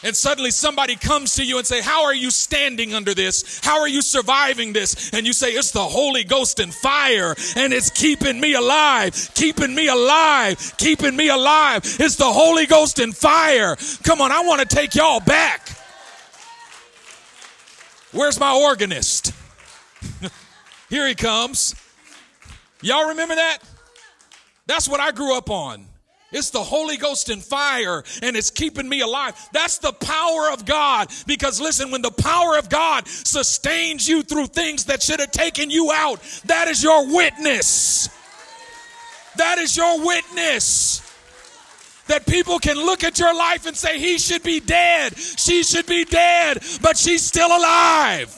[0.07, 3.61] and suddenly somebody comes to you and say how are you standing under this?
[3.65, 5.13] How are you surviving this?
[5.13, 9.75] And you say it's the holy ghost and fire and it's keeping me alive keeping
[9.75, 11.83] me alive keeping me alive.
[11.85, 13.77] It's the holy ghost and fire.
[14.05, 15.69] Come on i want to take y'all back.
[18.13, 19.33] Where's my organist?
[20.89, 21.75] Here he comes.
[22.81, 23.59] Y'all remember that?
[24.69, 25.87] That's what i grew up on
[26.37, 29.35] it's the Holy Ghost and fire, and it's keeping me alive.
[29.53, 31.11] That's the power of God.
[31.27, 35.71] Because listen, when the power of God sustains you through things that should have taken
[35.71, 38.09] you out, that is your witness.
[39.37, 41.03] That is your witness.
[42.09, 45.87] That people can look at your life and say, He should be dead, she should
[45.87, 48.33] be dead, but she's still alive.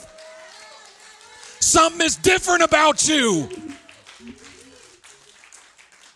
[1.60, 3.48] Something is different about you.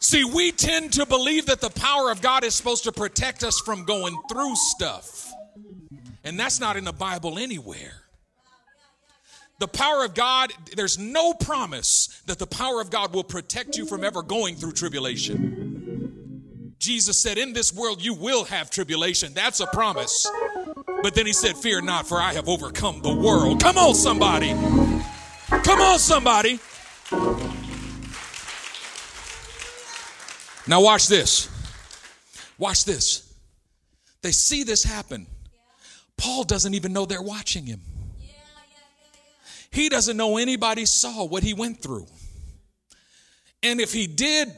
[0.03, 3.61] See, we tend to believe that the power of God is supposed to protect us
[3.61, 5.33] from going through stuff.
[6.25, 8.03] And that's not in the Bible anywhere.
[9.61, 13.87] The power of God, there's no promise that the power of God will protect you
[13.87, 16.75] from ever going through tribulation.
[16.81, 19.33] Jesus said, In this world you will have tribulation.
[19.35, 20.29] That's a promise.
[21.05, 23.63] But then he said, Fear not, for I have overcome the world.
[23.63, 24.51] Come on, somebody.
[25.63, 26.59] Come on, somebody.
[30.67, 31.49] Now, watch this.
[32.59, 33.35] Watch this.
[34.23, 35.27] They see this happen.
[36.17, 37.81] Paul doesn't even know they're watching him.
[39.73, 42.07] He doesn't know anybody saw what he went through.
[43.63, 44.53] And if he did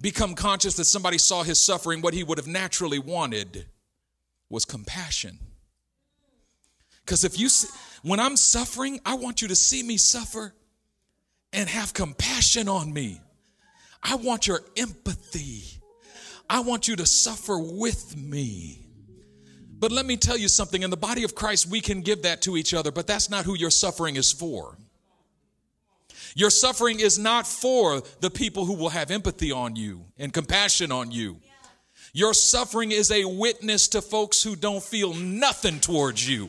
[0.00, 3.66] become conscious that somebody saw his suffering, what he would have naturally wanted
[4.50, 5.38] was compassion.
[7.04, 7.68] Because if you, see,
[8.02, 10.52] when I'm suffering, I want you to see me suffer
[11.52, 13.20] and have compassion on me.
[14.08, 15.64] I want your empathy.
[16.48, 18.86] I want you to suffer with me.
[19.78, 22.40] But let me tell you something in the body of Christ, we can give that
[22.42, 24.78] to each other, but that's not who your suffering is for.
[26.36, 30.92] Your suffering is not for the people who will have empathy on you and compassion
[30.92, 31.40] on you.
[32.12, 36.48] Your suffering is a witness to folks who don't feel nothing towards you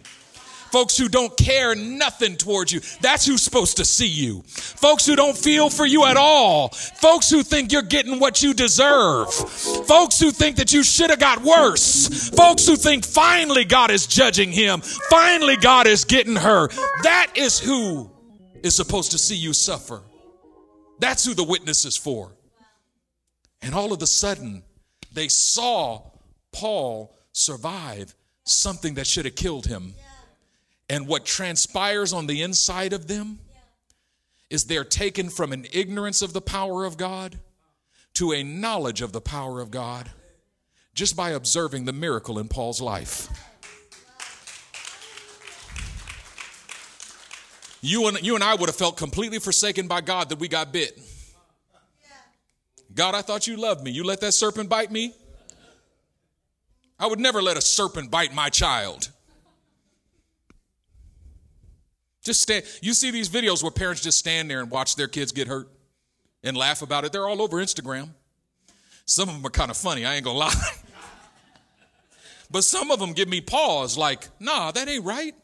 [0.71, 2.81] folks who don't care nothing towards you.
[3.01, 4.43] That's who's supposed to see you.
[4.47, 6.69] Folks who don't feel for you at all.
[6.69, 9.33] Folks who think you're getting what you deserve.
[9.33, 12.29] Folks who think that you should have got worse.
[12.29, 14.81] Folks who think finally God is judging him.
[14.81, 16.67] Finally God is getting her.
[17.03, 18.11] That is who
[18.63, 20.01] is supposed to see you suffer.
[20.99, 22.33] That's who the witness is for.
[23.61, 24.63] And all of a sudden,
[25.13, 26.11] they saw
[26.51, 29.93] Paul survive something that should have killed him.
[30.89, 33.39] And what transpires on the inside of them
[34.49, 37.39] is they're taken from an ignorance of the power of God
[38.13, 40.09] to a knowledge of the power of God
[40.93, 43.29] just by observing the miracle in Paul's life.
[47.81, 50.73] You and, you and I would have felt completely forsaken by God that we got
[50.73, 50.99] bit.
[52.95, 53.91] God, I thought you loved me.
[53.91, 55.13] You let that serpent bite me?
[56.99, 59.11] I would never let a serpent bite my child.
[62.27, 62.65] Just stand.
[62.81, 65.69] You see these videos where parents just stand there and watch their kids get hurt
[66.43, 67.13] and laugh about it.
[67.13, 68.09] They're all over Instagram.
[69.05, 70.05] Some of them are kind of funny.
[70.05, 70.53] I ain't gonna lie.
[72.51, 75.35] but some of them give me pause, like, nah, that ain't right.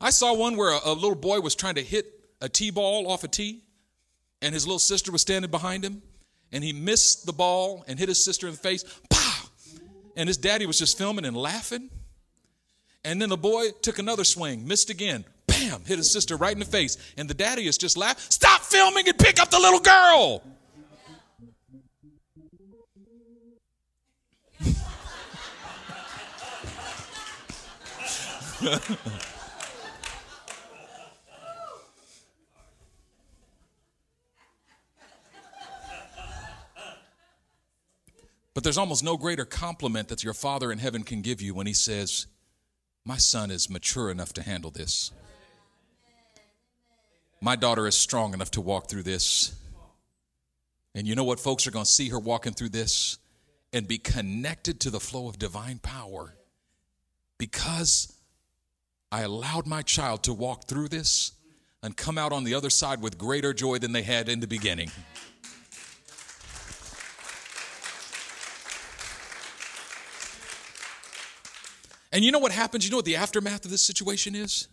[0.00, 2.06] I saw one where a, a little boy was trying to hit
[2.40, 3.62] a tee ball off a tee,
[4.42, 6.02] and his little sister was standing behind him,
[6.50, 8.84] and he missed the ball and hit his sister in the face.
[9.08, 9.44] Pow!
[10.16, 11.90] And his daddy was just filming and laughing.
[13.04, 15.24] And then the boy took another swing, missed again
[15.58, 16.96] bam, hit his sister right in the face.
[17.16, 18.22] And the daddy is just laughing.
[18.28, 20.42] Stop filming and pick up the little girl.
[38.54, 41.68] but there's almost no greater compliment that your Father in heaven can give you when
[41.68, 42.26] He says,
[43.04, 45.12] My son is mature enough to handle this.
[47.40, 49.54] My daughter is strong enough to walk through this.
[50.94, 51.38] And you know what?
[51.38, 53.18] Folks are going to see her walking through this
[53.72, 56.34] and be connected to the flow of divine power
[57.38, 58.12] because
[59.12, 61.32] I allowed my child to walk through this
[61.82, 64.48] and come out on the other side with greater joy than they had in the
[64.48, 64.90] beginning.
[72.10, 72.84] And you know what happens?
[72.84, 74.66] You know what the aftermath of this situation is?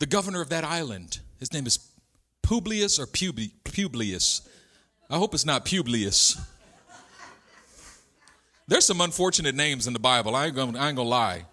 [0.00, 1.20] The governor of that island.
[1.38, 1.78] His name is
[2.42, 4.48] Publius or Publius.
[5.08, 6.40] I hope it's not Publius.
[8.66, 10.34] There's some unfortunate names in the Bible.
[10.34, 11.44] I ain't gonna, I ain't gonna lie.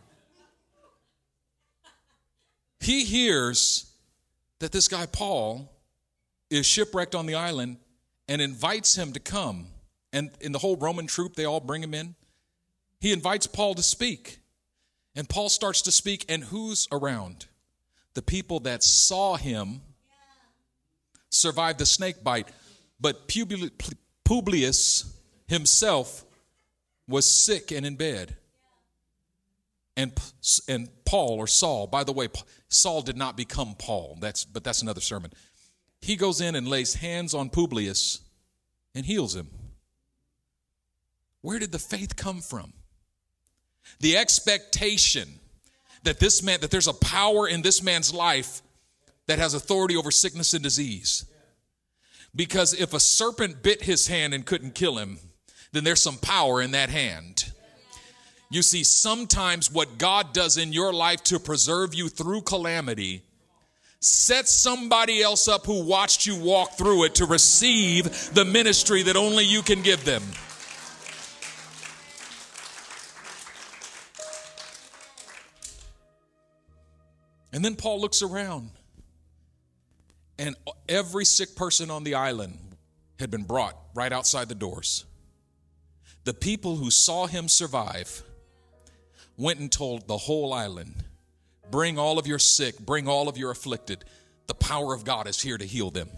[2.80, 3.92] He hears
[4.60, 5.72] that this guy Paul
[6.50, 7.78] is shipwrecked on the island
[8.30, 9.68] and invites him to come.
[10.14, 12.16] And in the whole Roman troop, they all bring him in.
[13.02, 14.40] He invites Paul to speak.
[15.16, 17.48] And Paul starts to speak, and who's around?
[18.18, 19.80] The people that saw him
[21.30, 22.48] survived the snake bite,
[23.00, 23.28] but
[24.24, 26.26] Publius himself
[27.08, 28.36] was sick and in bed.
[29.96, 30.20] And,
[30.68, 32.28] and Paul or Saul, by the way,
[32.70, 34.18] Saul did not become Paul.
[34.20, 35.32] That's, but that's another sermon.
[36.02, 38.22] He goes in and lays hands on Publius
[38.96, 39.48] and heals him.
[41.42, 42.74] Where did the faith come from?
[44.00, 45.40] The expectation
[46.08, 48.62] that this man, that there's a power in this man's life
[49.28, 51.26] that has authority over sickness and disease.
[52.34, 55.20] Because if a serpent bit his hand and couldn't kill him,
[55.74, 57.52] then there's some power in that hand.
[58.50, 63.24] You see, sometimes what God does in your life to preserve you through calamity
[64.00, 69.18] sets somebody else up who watched you walk through it to receive the ministry that
[69.18, 70.24] only you can give them.
[77.54, 78.72] And then Paul looks around,
[80.38, 80.56] and
[80.88, 82.58] every sick person on the island
[83.20, 85.06] had been brought right outside the doors.
[86.26, 88.22] The people who saw him survive
[89.38, 91.04] went and told the whole island
[91.72, 94.04] bring all of your sick, bring all of your afflicted.
[94.48, 96.10] The power of God is here to heal them.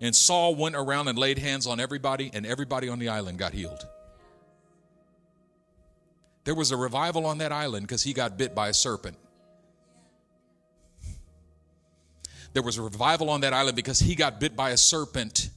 [0.00, 3.52] And Saul went around and laid hands on everybody, and everybody on the island got
[3.52, 3.86] healed.
[6.44, 9.16] There was a revival on that island because he got bit by a serpent.
[12.52, 15.50] There was a revival on that island because he got bit by a serpent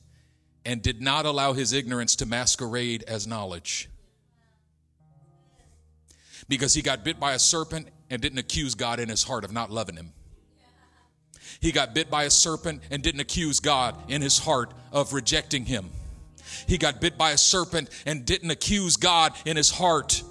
[0.65, 3.89] and did not allow his ignorance to masquerade as knowledge.
[6.47, 9.51] Because he got bit by a serpent and didn't accuse God in his heart of
[9.51, 10.13] not loving him.
[11.59, 15.65] He got bit by a serpent and didn't accuse God in his heart of rejecting
[15.65, 15.89] him.
[16.67, 20.23] He got bit by a serpent and didn't accuse God in his heart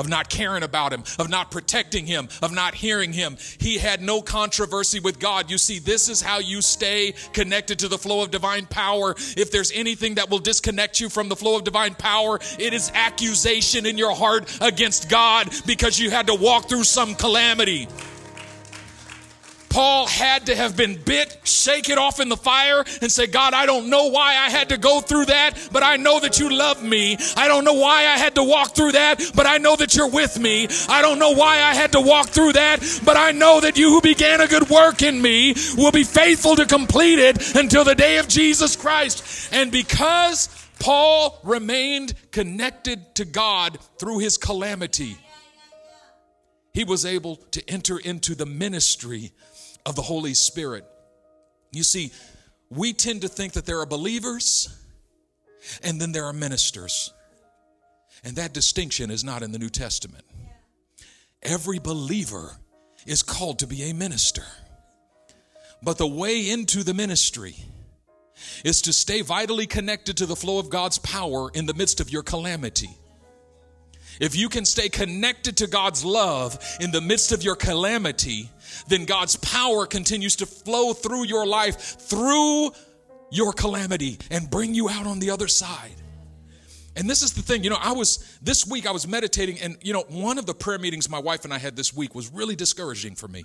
[0.00, 3.36] of not caring about him, of not protecting him, of not hearing him.
[3.58, 5.50] He had no controversy with God.
[5.50, 9.14] You see, this is how you stay connected to the flow of divine power.
[9.36, 12.90] If there's anything that will disconnect you from the flow of divine power, it is
[12.94, 17.86] accusation in your heart against God because you had to walk through some calamity.
[19.70, 23.54] Paul had to have been bit, shake it off in the fire, and say, God,
[23.54, 26.50] I don't know why I had to go through that, but I know that you
[26.50, 27.16] love me.
[27.36, 30.10] I don't know why I had to walk through that, but I know that you're
[30.10, 30.66] with me.
[30.88, 33.90] I don't know why I had to walk through that, but I know that you
[33.90, 37.94] who began a good work in me will be faithful to complete it until the
[37.94, 39.52] day of Jesus Christ.
[39.52, 40.48] And because
[40.80, 45.16] Paul remained connected to God through his calamity,
[46.72, 49.32] he was able to enter into the ministry
[49.86, 50.84] of the Holy Spirit.
[51.72, 52.12] You see,
[52.68, 54.68] we tend to think that there are believers
[55.82, 57.12] and then there are ministers.
[58.24, 60.24] And that distinction is not in the New Testament.
[61.42, 62.56] Every believer
[63.06, 64.44] is called to be a minister.
[65.82, 67.56] But the way into the ministry
[68.64, 72.10] is to stay vitally connected to the flow of God's power in the midst of
[72.10, 72.90] your calamity.
[74.20, 78.50] If you can stay connected to God's love in the midst of your calamity,
[78.88, 82.72] then God's power continues to flow through your life, through
[83.30, 85.94] your calamity, and bring you out on the other side.
[86.96, 89.76] And this is the thing, you know, I was, this week I was meditating, and,
[89.80, 92.32] you know, one of the prayer meetings my wife and I had this week was
[92.32, 93.44] really discouraging for me.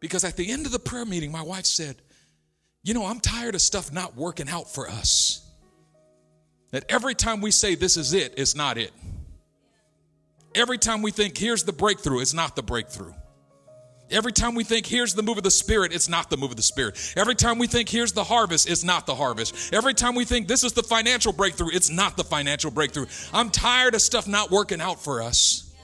[0.00, 1.96] Because at the end of the prayer meeting, my wife said,
[2.82, 5.42] You know, I'm tired of stuff not working out for us.
[6.70, 8.92] That every time we say this is it, it's not it.
[10.54, 13.14] Every time we think, here's the breakthrough, it's not the breakthrough.
[14.10, 16.56] Every time we think here's the move of the Spirit, it's not the move of
[16.56, 16.96] the Spirit.
[17.16, 19.72] Every time we think here's the harvest, it's not the harvest.
[19.72, 23.06] Every time we think this is the financial breakthrough, it's not the financial breakthrough.
[23.32, 25.74] I'm tired of stuff not working out for us.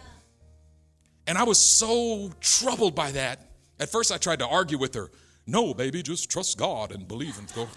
[1.26, 3.40] And I was so troubled by that.
[3.80, 5.10] At first, I tried to argue with her.
[5.46, 7.68] No, baby, just trust God and believe in God.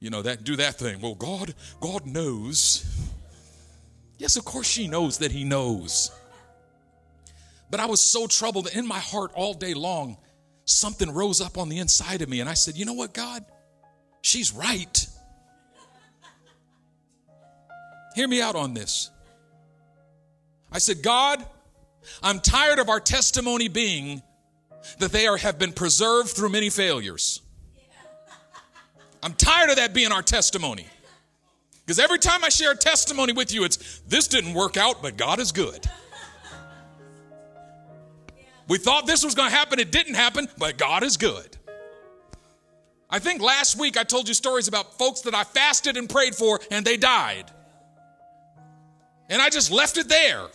[0.00, 1.00] You know that do that thing.
[1.00, 2.84] Well, God, God knows.
[4.18, 6.10] Yes, of course she knows that he knows.
[7.70, 10.16] But I was so troubled in my heart all day long.
[10.64, 13.44] Something rose up on the inside of me, and I said, You know what, God?
[14.22, 15.06] She's right.
[18.14, 19.10] Hear me out on this.
[20.70, 21.44] I said, God,
[22.22, 24.22] I'm tired of our testimony being
[24.98, 27.40] that they are, have been preserved through many failures.
[29.22, 30.86] I'm tired of that being our testimony.
[31.84, 35.16] Because every time I share a testimony with you, it's this didn't work out, but
[35.16, 35.86] God is good.
[38.68, 41.56] We thought this was going to happen, it didn't happen, but God is good.
[43.10, 46.34] I think last week I told you stories about folks that I fasted and prayed
[46.34, 47.50] for and they died.
[49.28, 50.46] And I just left it there.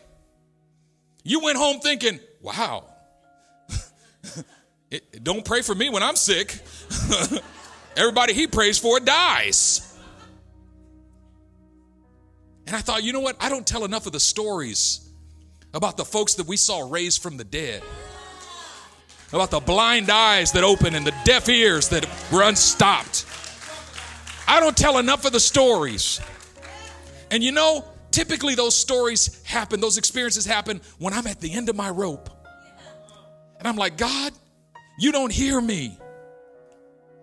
[1.24, 2.86] You went home thinking, wow,
[4.92, 6.60] it, don't pray for me when I'm sick.
[7.96, 9.98] Everybody he prays for dies.
[12.68, 13.36] And I thought, you know what?
[13.40, 15.09] I don't tell enough of the stories
[15.74, 17.84] about the folks that we saw raised from the dead,
[19.32, 23.26] about the blind eyes that opened and the deaf ears that were unstopped.
[24.48, 26.20] I don't tell enough of the stories.
[27.30, 31.70] And you know, typically those stories happen, those experiences happen when I'm at the end
[31.70, 32.30] of my rope.
[33.60, 34.34] And I'm like, God,
[34.98, 36.00] you don't hear me.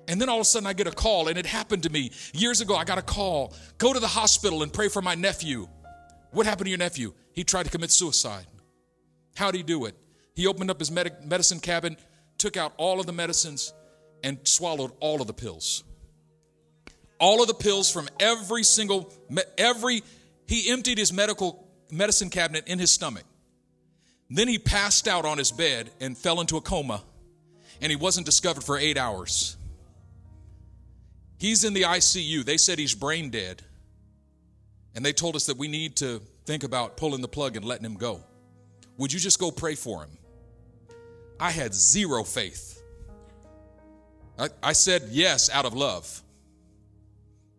[0.08, 2.12] And then all of a sudden I get a call, and it happened to me
[2.32, 2.76] years ago.
[2.76, 5.68] I got a call go to the hospital and pray for my nephew
[6.30, 7.14] What happened to your nephew?
[7.32, 8.46] He tried to commit suicide.
[9.36, 9.94] How'd he do it?
[10.34, 11.98] He opened up his med- medicine cabinet,
[12.38, 13.72] took out all of the medicines,
[14.22, 15.84] and swallowed all of the pills.
[17.18, 19.12] All of the pills from every single,
[19.56, 20.02] every,
[20.46, 23.24] he emptied his medical medicine cabinet in his stomach.
[24.28, 27.02] Then he passed out on his bed and fell into a coma,
[27.80, 29.56] and he wasn't discovered for eight hours.
[31.38, 32.44] He's in the ICU.
[32.44, 33.62] They said he's brain dead.
[34.96, 37.84] And they told us that we need to think about pulling the plug and letting
[37.84, 38.24] him go.
[38.96, 40.10] Would you just go pray for him?
[41.38, 42.82] I had zero faith.
[44.38, 46.22] I, I said yes out of love.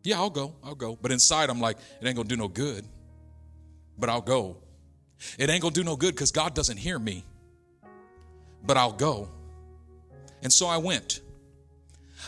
[0.04, 0.56] Yeah, I'll go.
[0.64, 0.98] I'll go.
[1.00, 2.86] But inside, I'm like, it ain't gonna do no good.
[4.00, 4.58] But I'll go.
[5.38, 7.24] It ain't gonna do no good because God doesn't hear me.
[8.64, 9.30] But I'll go.
[10.42, 11.22] And so I went.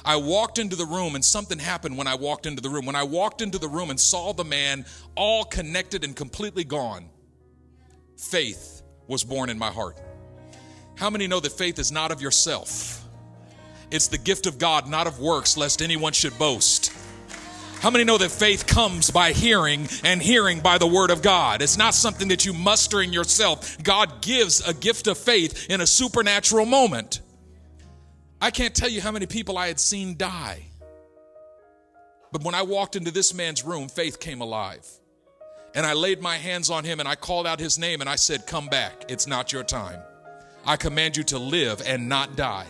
[0.06, 2.86] I walked into the room and something happened when I walked into the room.
[2.86, 4.86] When I walked into the room and saw the man
[5.16, 7.10] all connected and completely gone,
[8.18, 10.00] faith was born in my heart.
[10.96, 13.06] How many know that faith is not of yourself?
[13.92, 16.94] It's the gift of God, not of works, lest anyone should boast.
[17.80, 21.62] How many know that faith comes by hearing and hearing by the word of God?
[21.62, 23.82] It's not something that you muster in yourself.
[23.82, 27.22] God gives a gift of faith in a supernatural moment.
[28.42, 30.64] I can't tell you how many people I had seen die.
[32.32, 34.88] But when I walked into this man's room, faith came alive.
[35.76, 38.16] And I laid my hands on him and I called out his name and I
[38.16, 39.06] said, Come back.
[39.10, 40.02] It's not your time.
[40.66, 42.68] I command you to live and not die.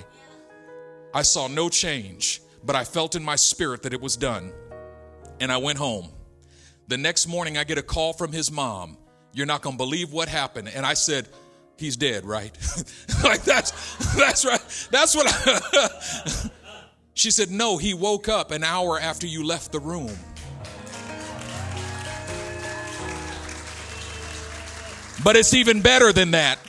[1.13, 4.51] I saw no change, but I felt in my spirit that it was done.
[5.39, 6.09] And I went home.
[6.87, 8.97] The next morning, I get a call from his mom.
[9.33, 10.69] You're not going to believe what happened.
[10.73, 11.29] And I said,
[11.79, 12.55] he's dead, right?
[13.23, 13.71] like that's
[14.15, 14.87] that's right.
[14.91, 16.49] That's what I
[17.13, 20.15] She said, "No, he woke up an hour after you left the room."
[25.21, 26.59] But it's even better than that.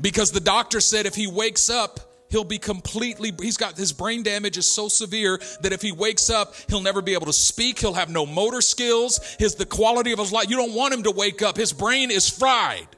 [0.00, 4.22] Because the doctor said if he wakes up, he'll be completely he's got his brain
[4.22, 7.78] damage is so severe that if he wakes up he'll never be able to speak
[7.78, 11.04] he'll have no motor skills his the quality of his life you don't want him
[11.04, 12.88] to wake up his brain is fried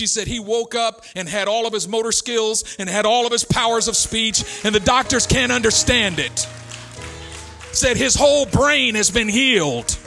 [0.00, 3.26] she said he woke up and had all of his motor skills and had all
[3.26, 6.48] of his powers of speech, and the doctors can't understand it.
[7.72, 9.98] Said his whole brain has been healed.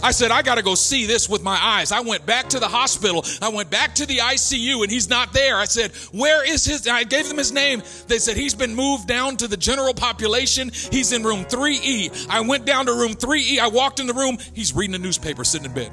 [0.00, 1.90] I said, I got to go see this with my eyes.
[1.90, 3.24] I went back to the hospital.
[3.40, 5.56] I went back to the ICU and he's not there.
[5.56, 6.86] I said, Where is his?
[6.86, 7.82] I gave them his name.
[8.06, 10.70] They said, He's been moved down to the general population.
[10.72, 12.28] He's in room 3E.
[12.28, 13.58] I went down to room 3E.
[13.58, 14.38] I walked in the room.
[14.54, 15.92] He's reading a newspaper sitting in bed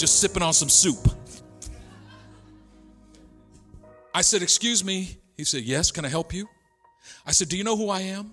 [0.00, 1.08] just sipping on some soup.
[4.14, 5.18] I said, Excuse me.
[5.36, 6.48] He said, Yes, can I help you?
[7.26, 8.32] I said, Do you know who I am?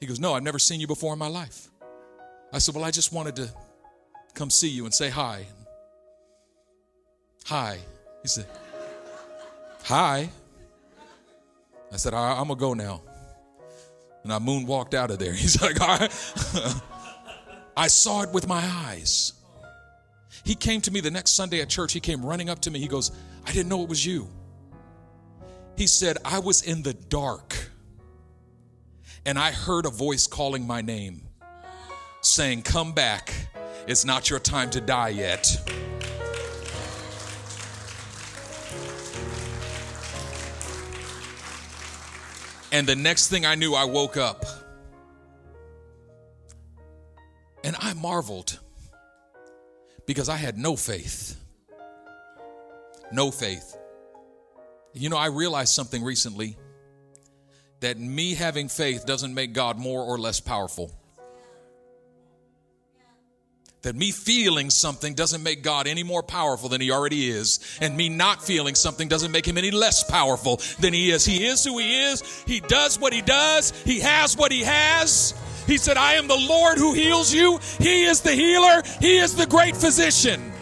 [0.00, 1.68] He goes, No, I've never seen you before in my life.
[2.52, 3.52] I said, Well, I just wanted to
[4.34, 5.46] come see you and say hi.
[7.44, 7.78] Hi.
[8.22, 8.46] He said,
[9.84, 10.30] Hi.
[11.92, 13.02] I said, I, am going to go now.
[14.24, 15.32] And I moonwalked out of there.
[15.34, 16.32] He's like, All right.
[17.76, 19.34] I saw it with my eyes.
[20.46, 21.92] He came to me the next Sunday at church.
[21.92, 22.78] He came running up to me.
[22.78, 23.10] He goes,
[23.44, 24.28] I didn't know it was you.
[25.76, 27.56] He said, I was in the dark
[29.26, 31.22] and I heard a voice calling my name
[32.20, 33.34] saying, Come back.
[33.88, 35.50] It's not your time to die yet.
[42.70, 44.44] And the next thing I knew, I woke up.
[47.64, 48.60] And I marveled
[50.06, 51.38] because I had no faith.
[53.12, 53.76] No faith.
[54.92, 56.56] You know, I realized something recently
[57.80, 60.90] that me having faith doesn't make God more or less powerful.
[63.82, 67.60] That me feeling something doesn't make God any more powerful than he already is.
[67.80, 71.24] And me not feeling something doesn't make him any less powerful than he is.
[71.24, 72.42] He is who he is.
[72.46, 73.70] He does what he does.
[73.84, 75.34] He has what he has.
[75.66, 77.58] He said, I am the Lord who heals you.
[77.78, 80.52] He is the healer, He is the great physician.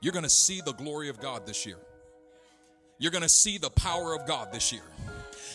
[0.00, 1.78] You're going to see the glory of God this year.
[2.98, 4.82] You're going to see the power of God this year.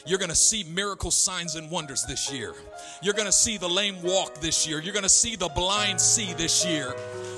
[0.06, 2.54] You're going to see miracle signs and wonders this year.
[3.01, 4.82] You're going to see the lame walk this year.
[4.82, 6.93] You're going to see the blind see this year.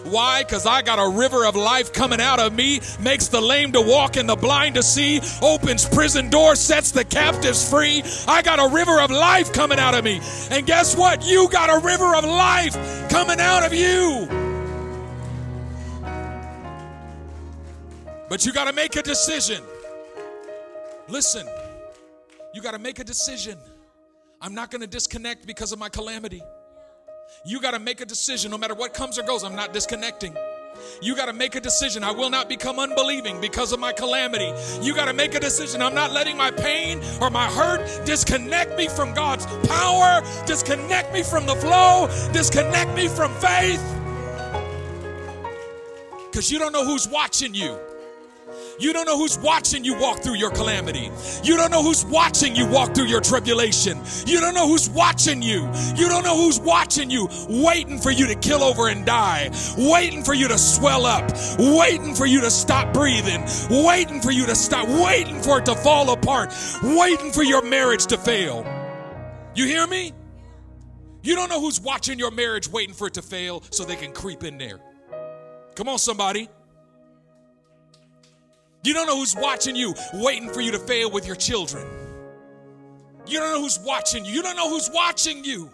[0.05, 0.43] Why?
[0.43, 3.81] Because I got a river of life coming out of me, makes the lame to
[3.81, 8.03] walk and the blind to see, opens prison doors, sets the captives free.
[8.27, 10.21] I got a river of life coming out of me.
[10.51, 11.25] And guess what?
[11.25, 12.75] You got a river of life
[13.09, 14.27] coming out of you.
[18.29, 19.61] But you got to make a decision.
[21.07, 21.47] Listen,
[22.55, 23.57] You got to make a decision.
[24.41, 26.41] I'm not going to disconnect because of my calamity.
[27.47, 29.43] You got to make a decision no matter what comes or goes.
[29.43, 30.35] I'm not disconnecting.
[30.99, 32.03] You got to make a decision.
[32.03, 34.51] I will not become unbelieving because of my calamity.
[34.81, 35.83] You got to make a decision.
[35.83, 41.21] I'm not letting my pain or my hurt disconnect me from God's power, disconnect me
[41.21, 43.81] from the flow, disconnect me from faith.
[46.31, 47.77] Because you don't know who's watching you.
[48.77, 51.09] You don't know who's watching you walk through your calamity.
[51.43, 54.01] You don't know who's watching you walk through your tribulation.
[54.25, 55.69] You don't know who's watching you.
[55.95, 60.23] You don't know who's watching you, waiting for you to kill over and die, waiting
[60.23, 64.55] for you to swell up, waiting for you to stop breathing, waiting for you to
[64.55, 66.53] stop, waiting for it to fall apart,
[66.83, 68.65] waiting for your marriage to fail.
[69.55, 70.11] You hear me?
[71.23, 74.11] You don't know who's watching your marriage, waiting for it to fail so they can
[74.11, 74.79] creep in there.
[75.75, 76.49] Come on, somebody.
[78.85, 81.87] You don't know who's watching you, waiting for you to fail with your children.
[83.25, 84.31] You don't know who's watching you.
[84.31, 85.71] You don't know who's watching you.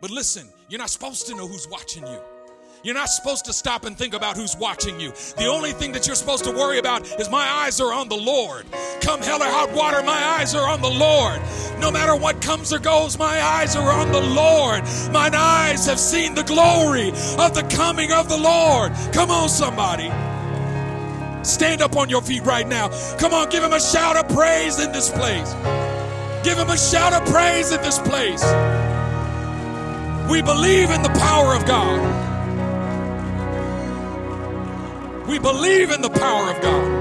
[0.00, 2.18] But listen, you're not supposed to know who's watching you.
[2.82, 5.10] You're not supposed to stop and think about who's watching you.
[5.36, 8.16] The only thing that you're supposed to worry about is my eyes are on the
[8.16, 8.64] Lord.
[9.02, 11.42] Come hell or hot water, my eyes are on the Lord.
[11.78, 14.82] No matter what comes or goes, my eyes are on the Lord.
[15.12, 18.92] Mine eyes have seen the glory of the coming of the Lord.
[19.12, 20.10] Come on, somebody.
[21.42, 22.88] Stand up on your feet right now.
[23.18, 25.52] Come on, give him a shout of praise in this place.
[26.44, 28.42] Give him a shout of praise in this place.
[30.30, 31.98] We believe in the power of God.
[35.28, 36.98] We believe in the power of God.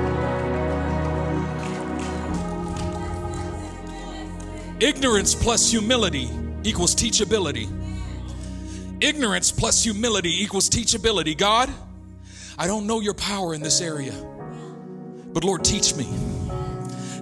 [4.82, 6.30] Ignorance plus humility
[6.64, 7.68] equals teachability.
[9.02, 11.38] Ignorance plus humility equals teachability.
[11.38, 11.70] God,
[12.60, 14.14] I don't know your power in this area.
[15.32, 16.08] But Lord, teach me.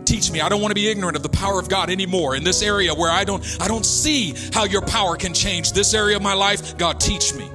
[0.05, 0.39] Teach me.
[0.39, 2.93] I don't want to be ignorant of the power of God anymore in this area
[2.93, 6.35] where I don't I don't see how your power can change this area of my
[6.35, 6.77] life.
[6.77, 7.49] God, teach me.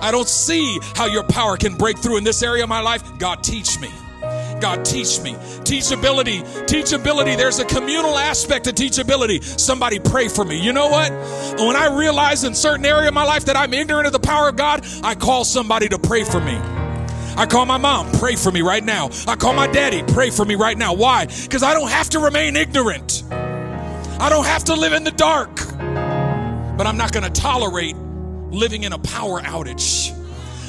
[0.00, 3.02] I don't see how your power can break through in this area of my life.
[3.18, 3.90] God, teach me.
[4.60, 5.34] God, teach me.
[5.62, 7.36] Teachability, teachability.
[7.36, 9.42] There's a communal aspect to teachability.
[9.44, 10.58] Somebody pray for me.
[10.58, 11.12] You know what?
[11.60, 14.48] When I realize in certain area of my life that I'm ignorant of the power
[14.48, 16.58] of God, I call somebody to pray for me.
[17.38, 19.10] I call my mom, pray for me right now.
[19.28, 20.94] I call my daddy, pray for me right now.
[20.94, 21.26] Why?
[21.26, 23.24] Because I don't have to remain ignorant.
[23.30, 25.54] I don't have to live in the dark.
[25.76, 30.15] But I'm not going to tolerate living in a power outage.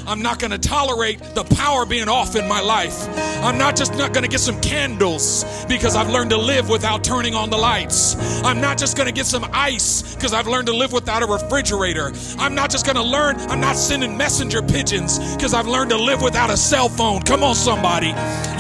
[0.08, 3.08] I'm not going to tolerate the power being off in my life.
[3.44, 7.04] I'm not just not going to get some candles because I've learned to live without
[7.04, 8.16] turning on the lights.
[8.44, 11.26] I'm not just going to get some ice because I've learned to live without a
[11.26, 12.14] refrigerator.
[12.40, 15.98] I'm not just going to learn, I'm not sending messenger pigeons because I've learned to
[15.98, 17.22] live without a cell phone.
[17.24, 18.14] Come on, somebody.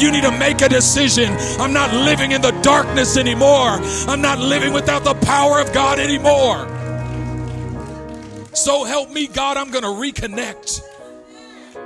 [0.03, 1.33] You need to make a decision.
[1.61, 3.79] I'm not living in the darkness anymore.
[4.09, 6.67] I'm not living without the power of God anymore.
[8.53, 10.81] So help me, God, I'm going to reconnect.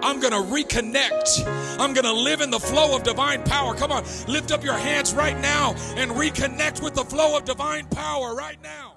[0.03, 1.45] I'm going to reconnect.
[1.79, 3.75] I'm going to live in the flow of divine power.
[3.75, 7.85] Come on, lift up your hands right now and reconnect with the flow of divine
[7.87, 8.90] power right now.